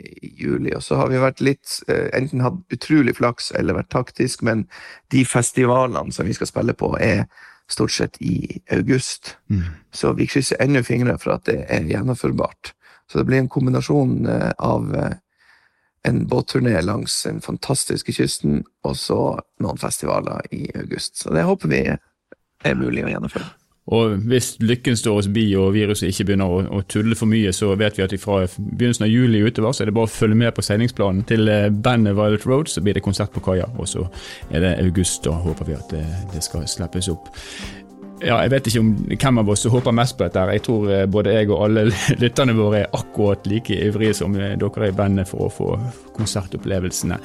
i 0.00 0.32
juli. 0.38 0.72
Og 0.76 0.82
så 0.82 0.98
har 1.00 1.10
vi 1.12 1.20
vært 1.22 1.42
litt 1.44 1.78
eh, 1.88 2.08
enten 2.16 2.42
hatt 2.44 2.58
utrolig 2.74 3.16
flaks 3.18 3.52
eller 3.58 3.78
vært 3.78 3.92
taktisk, 3.94 4.42
men 4.46 4.66
de 5.14 5.24
festivalene 5.28 6.14
som 6.14 6.28
vi 6.28 6.36
skal 6.36 6.50
spille 6.50 6.74
på, 6.78 6.92
er 7.02 7.26
stort 7.68 7.92
sett 7.92 8.16
i 8.24 8.60
august. 8.72 9.36
Mm. 9.52 9.64
Så 9.92 10.14
vi 10.16 10.28
krysser 10.30 10.60
ennå 10.64 10.82
fingre 10.86 11.18
for 11.20 11.36
at 11.36 11.48
det 11.50 11.62
er 11.68 11.88
gjennomførbart. 11.90 12.72
Så 13.08 13.20
det 13.20 13.28
blir 13.28 13.42
en 13.42 13.52
kombinasjon 13.52 14.20
eh, 14.28 14.52
av 14.58 14.92
en 16.08 16.20
båtturné 16.30 16.78
langs 16.82 17.22
den 17.26 17.40
fantastiske 17.44 18.14
kysten, 18.14 18.62
og 18.86 18.94
så 18.96 19.20
noen 19.60 19.80
festivaler 19.80 20.46
i 20.54 20.68
august. 20.78 21.18
Så 21.20 21.34
det 21.34 21.44
håper 21.44 21.72
vi 21.72 21.82
er 21.88 22.78
mulig 22.78 23.04
å 23.04 23.10
gjennomføre. 23.10 23.50
Og 23.94 24.18
hvis 24.28 24.52
lykken 24.60 24.98
står 25.00 25.22
oss 25.22 25.30
bi 25.32 25.46
og 25.56 25.72
viruset 25.76 26.10
ikke 26.10 26.28
begynner 26.28 26.52
å, 26.52 26.60
å, 26.76 26.82
tulle 26.90 27.16
for 27.16 27.30
mye, 27.30 27.52
så 27.56 27.72
vet 27.80 27.96
vi 27.96 28.04
at 28.04 28.14
fra 28.20 28.42
begynnelsen 28.44 29.06
av 29.06 29.12
juli 29.12 29.40
utover 29.46 29.72
så 29.72 29.84
er 29.84 29.90
det 29.90 29.96
bare 29.96 30.10
å 30.10 30.12
følge 30.12 30.36
med 30.42 30.52
på 30.56 30.64
sendingsplanen 30.64 31.24
til 31.28 31.48
eh, 31.48 31.70
bandet 31.72 32.18
Violet 32.18 32.44
Road. 32.48 32.68
Så 32.68 32.84
blir 32.84 32.98
det 32.98 33.04
konsert 33.06 33.32
på 33.32 33.44
kaia, 33.44 33.68
og 33.78 33.88
så 33.88 34.04
er 34.52 34.64
det 34.64 34.76
august. 34.84 35.22
Da 35.24 35.38
håper 35.40 35.70
vi 35.70 35.78
at 35.78 35.92
det, 35.94 36.04
det 36.34 36.44
skal 36.44 36.68
slippes 36.68 37.08
opp. 37.12 37.32
Ja, 38.18 38.40
jeg 38.42 38.50
vet 38.50 38.66
ikke 38.66 38.80
om 38.82 38.90
hvem 39.12 39.40
av 39.44 39.50
oss 39.52 39.62
som 39.62 39.72
håper 39.72 39.94
mest 39.94 40.16
på 40.18 40.26
dette. 40.26 40.42
Jeg 40.52 40.64
tror 40.66 40.90
eh, 40.92 41.06
både 41.08 41.36
jeg 41.36 41.52
og 41.52 41.64
alle 41.68 41.86
lytterne 42.22 42.56
våre 42.58 42.82
er 42.82 42.92
akkurat 42.98 43.46
like 43.48 43.78
ivrige 43.88 44.18
som 44.20 44.36
dere 44.36 44.58
dere 44.60 44.90
i 44.90 44.96
bandet 44.96 45.30
for 45.30 45.46
å 45.46 45.52
få 45.54 45.70
konsertopplevelsene 46.18 47.20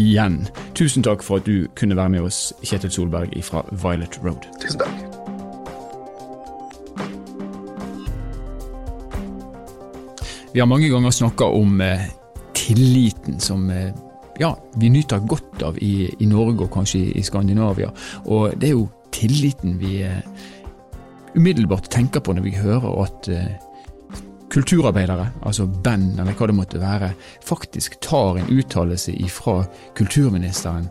igjen. 0.00 0.42
Tusen 0.78 1.06
takk 1.06 1.22
for 1.26 1.42
at 1.42 1.46
du 1.46 1.68
kunne 1.78 1.98
være 1.98 2.16
med 2.16 2.30
oss, 2.30 2.48
Kjetil 2.64 2.94
Solberg 2.94 3.36
fra 3.46 3.66
Violet 3.70 4.18
Road. 4.24 4.48
Tusen 4.62 4.82
takk. 4.82 5.19
Vi 10.52 10.60
har 10.60 10.66
mange 10.66 10.88
ganger 10.88 11.10
snakka 11.10 11.44
om 11.44 11.80
eh, 11.80 12.00
tilliten 12.54 13.40
som 13.40 13.70
eh, 13.70 13.94
ja, 14.38 14.58
vi 14.74 14.88
nyter 14.90 15.18
godt 15.18 15.62
av 15.62 15.76
i, 15.78 16.10
i, 16.18 16.26
Norge 16.26 16.64
og 16.64 16.72
kanskje 16.74 17.04
i, 17.14 17.22
Skandinavia. 17.22 17.92
Og 18.26 18.56
det 18.58 18.72
er 18.72 18.74
jo 18.74 18.88
tilliten 19.14 19.76
vi 19.78 20.00
eh, 20.02 20.24
umiddelbart 21.36 21.86
tenker 21.90 22.20
på 22.20 22.34
når 22.34 22.42
vi 22.42 22.56
hører 22.58 22.96
at 23.04 23.28
kulturarbeidere, 24.50 25.28
altså 25.46 25.68
band 25.70 26.18
eller 26.18 26.34
hva 26.34 26.48
det 26.50 26.56
måtte 26.58 26.80
være, 26.82 27.12
faktisk 27.46 28.00
tar 28.02 28.40
en 28.40 28.50
uttalelse 28.50 29.14
ifra 29.22 29.60
kulturministeren 29.94 30.88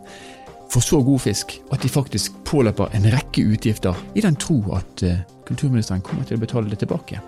for 0.72 0.80
så 0.80 1.02
god 1.04 1.20
fisk 1.20 1.58
at 1.68 1.84
de 1.84 1.90
faktisk 1.92 2.38
påløper 2.48 2.96
en 2.96 3.10
rekke 3.12 3.44
utgifter 3.44 4.00
i 4.16 4.24
den 4.24 4.40
tro 4.40 4.62
at 4.78 5.04
kulturministeren 5.44 6.00
kommer 6.00 6.24
til 6.24 6.40
å 6.40 6.44
betale 6.46 6.72
det 6.72 6.80
tilbake. 6.80 7.20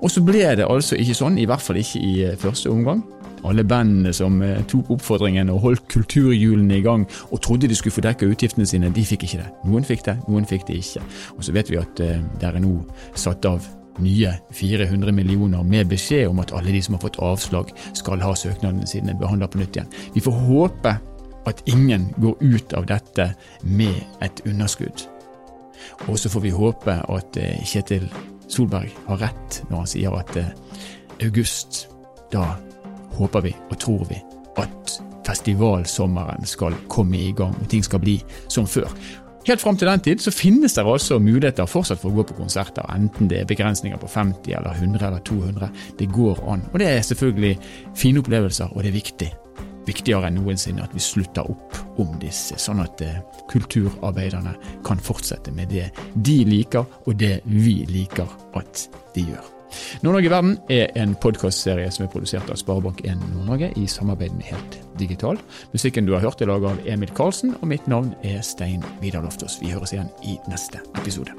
Og 0.00 0.12
så 0.12 0.22
ble 0.24 0.44
det 0.58 0.66
altså 0.66 0.98
ikke 1.00 1.18
sånn, 1.18 1.38
i 1.38 1.46
hvert 1.48 1.62
fall 1.62 1.80
ikke 1.80 2.02
i 2.02 2.12
uh, 2.26 2.34
første 2.40 2.72
omgang. 2.72 3.04
Alle 3.46 3.64
bandene 3.68 4.12
som 4.16 4.40
uh, 4.42 4.58
tok 4.70 4.90
oppfordringen 4.96 5.50
og 5.52 5.62
holdt 5.64 5.86
kulturhjulene 5.92 6.80
i 6.80 6.84
gang 6.84 7.06
og 7.30 7.40
trodde 7.44 7.70
de 7.70 7.78
skulle 7.78 7.94
få 7.94 8.04
dekka 8.06 8.28
utgiftene 8.30 8.68
sine, 8.68 8.92
de 8.92 9.06
fikk 9.06 9.26
ikke 9.28 9.42
det. 9.42 9.50
Noen 9.66 9.86
fikk 9.86 10.06
det, 10.08 10.18
noen 10.28 10.48
fikk 10.48 10.68
det 10.68 10.80
ikke. 10.82 11.04
Og 11.36 11.46
så 11.46 11.56
vet 11.56 11.72
vi 11.72 11.80
at 11.80 11.98
det 11.98 12.46
er 12.46 12.60
nå 12.62 12.78
satt 13.14 13.48
av 13.48 13.64
nye 14.02 14.32
400 14.52 15.12
millioner 15.12 15.62
med 15.62 15.88
beskjed 15.88 16.28
om 16.28 16.40
at 16.42 16.52
alle 16.56 16.74
de 16.74 16.82
som 16.84 16.96
har 16.96 17.04
fått 17.04 17.20
avslag, 17.22 17.72
skal 17.96 18.22
ha 18.24 18.34
søknadene 18.36 18.88
sine 18.88 19.16
behandla 19.18 19.48
på 19.48 19.60
nytt 19.60 19.76
igjen. 19.78 19.92
Vi 20.14 20.24
får 20.24 20.40
håpe 20.46 20.96
at 21.46 21.62
ingen 21.70 22.08
går 22.18 22.36
ut 22.40 22.74
av 22.74 22.88
dette 22.90 23.30
med 23.62 24.00
et 24.24 24.42
underskudd. 24.46 25.06
Og 26.10 26.18
så 26.18 26.30
får 26.32 26.42
vi 26.42 26.54
håpe 26.54 26.96
at 27.12 27.38
eh, 27.38 27.62
Kjetil 27.66 28.08
Solberg 28.48 28.92
har 29.08 29.20
rett 29.24 29.60
når 29.70 29.82
han 29.82 29.90
sier 29.90 30.16
at 30.16 30.36
eh, 30.40 30.50
august, 31.26 31.86
da 32.32 32.54
håper 33.16 33.46
vi 33.46 33.54
og 33.70 33.78
tror 33.80 34.08
vi 34.10 34.18
at 34.60 34.96
festivalsommeren 35.26 36.46
skal 36.46 36.76
komme 36.92 37.18
i 37.18 37.32
gang 37.36 37.54
og 37.60 37.70
ting 37.70 37.84
skal 37.84 38.02
bli 38.02 38.18
som 38.52 38.68
før. 38.68 38.90
Helt 39.46 39.62
fram 39.62 39.76
til 39.78 39.86
den 39.86 40.02
tid 40.02 40.22
så 40.22 40.32
finnes 40.34 40.74
det 40.74 40.82
altså 40.82 41.20
muligheter 41.22 41.68
fortsatt 41.70 42.00
for 42.02 42.10
å 42.10 42.18
gå 42.18 42.26
på 42.26 42.38
konserter, 42.40 42.86
enten 42.90 43.30
det 43.30 43.40
er 43.40 43.50
begrensninger 43.50 43.98
på 44.02 44.10
50 44.10 44.56
eller 44.58 44.74
100 44.74 45.06
eller 45.06 45.22
200. 45.22 45.70
Det 46.00 46.10
går 46.10 46.42
an. 46.50 46.66
Og 46.72 46.78
det 46.82 46.90
er 46.90 47.02
selvfølgelig 47.06 47.54
fine 47.94 48.24
opplevelser, 48.24 48.72
og 48.74 48.82
det 48.82 48.90
er 48.90 48.98
viktig 48.98 49.30
viktigere 49.86 50.28
enn 50.28 50.40
noensinne 50.40 50.84
at 50.84 50.94
vi 50.94 51.02
slutter 51.02 51.48
opp 51.50 52.00
om 52.02 52.16
disse, 52.22 52.58
sånn 52.60 52.82
at 52.84 53.02
eh, 53.04 53.20
kulturarbeiderne 53.52 54.56
kan 54.86 55.02
fortsette 55.02 55.54
med 55.56 55.72
det 55.74 55.90
de 56.14 56.40
liker, 56.48 56.86
og 57.06 57.18
det 57.20 57.38
vi 57.48 57.82
liker 57.90 58.30
at 58.58 58.88
de 59.16 59.28
gjør. 59.32 59.52
Nord-Norge 60.04 60.30
Verden 60.30 60.58
er 60.72 60.92
en 60.98 61.14
podkastserie 61.20 61.88
som 61.92 62.06
er 62.06 62.12
produsert 62.12 62.50
av 62.52 62.60
Sparebank1 62.60 63.22
Nord-Norge 63.34 63.72
i 63.80 63.86
samarbeid 63.90 64.36
med 64.38 64.48
Helt 64.50 64.78
Digital. 65.00 65.40
Musikken 65.74 66.08
du 66.08 66.14
har 66.14 66.24
hørt 66.24 66.40
er 66.40 66.50
laget 66.52 66.70
av 66.70 66.92
Emil 66.94 67.12
Karlsen, 67.16 67.56
og 67.60 67.70
mitt 67.72 67.90
navn 67.90 68.14
er 68.24 68.44
Stein 68.46 68.84
Vidar 69.02 69.26
Loftaas. 69.26 69.60
Vi 69.62 69.74
høres 69.74 69.96
igjen 69.96 70.12
i 70.24 70.38
neste 70.50 70.82
episode. 70.96 71.36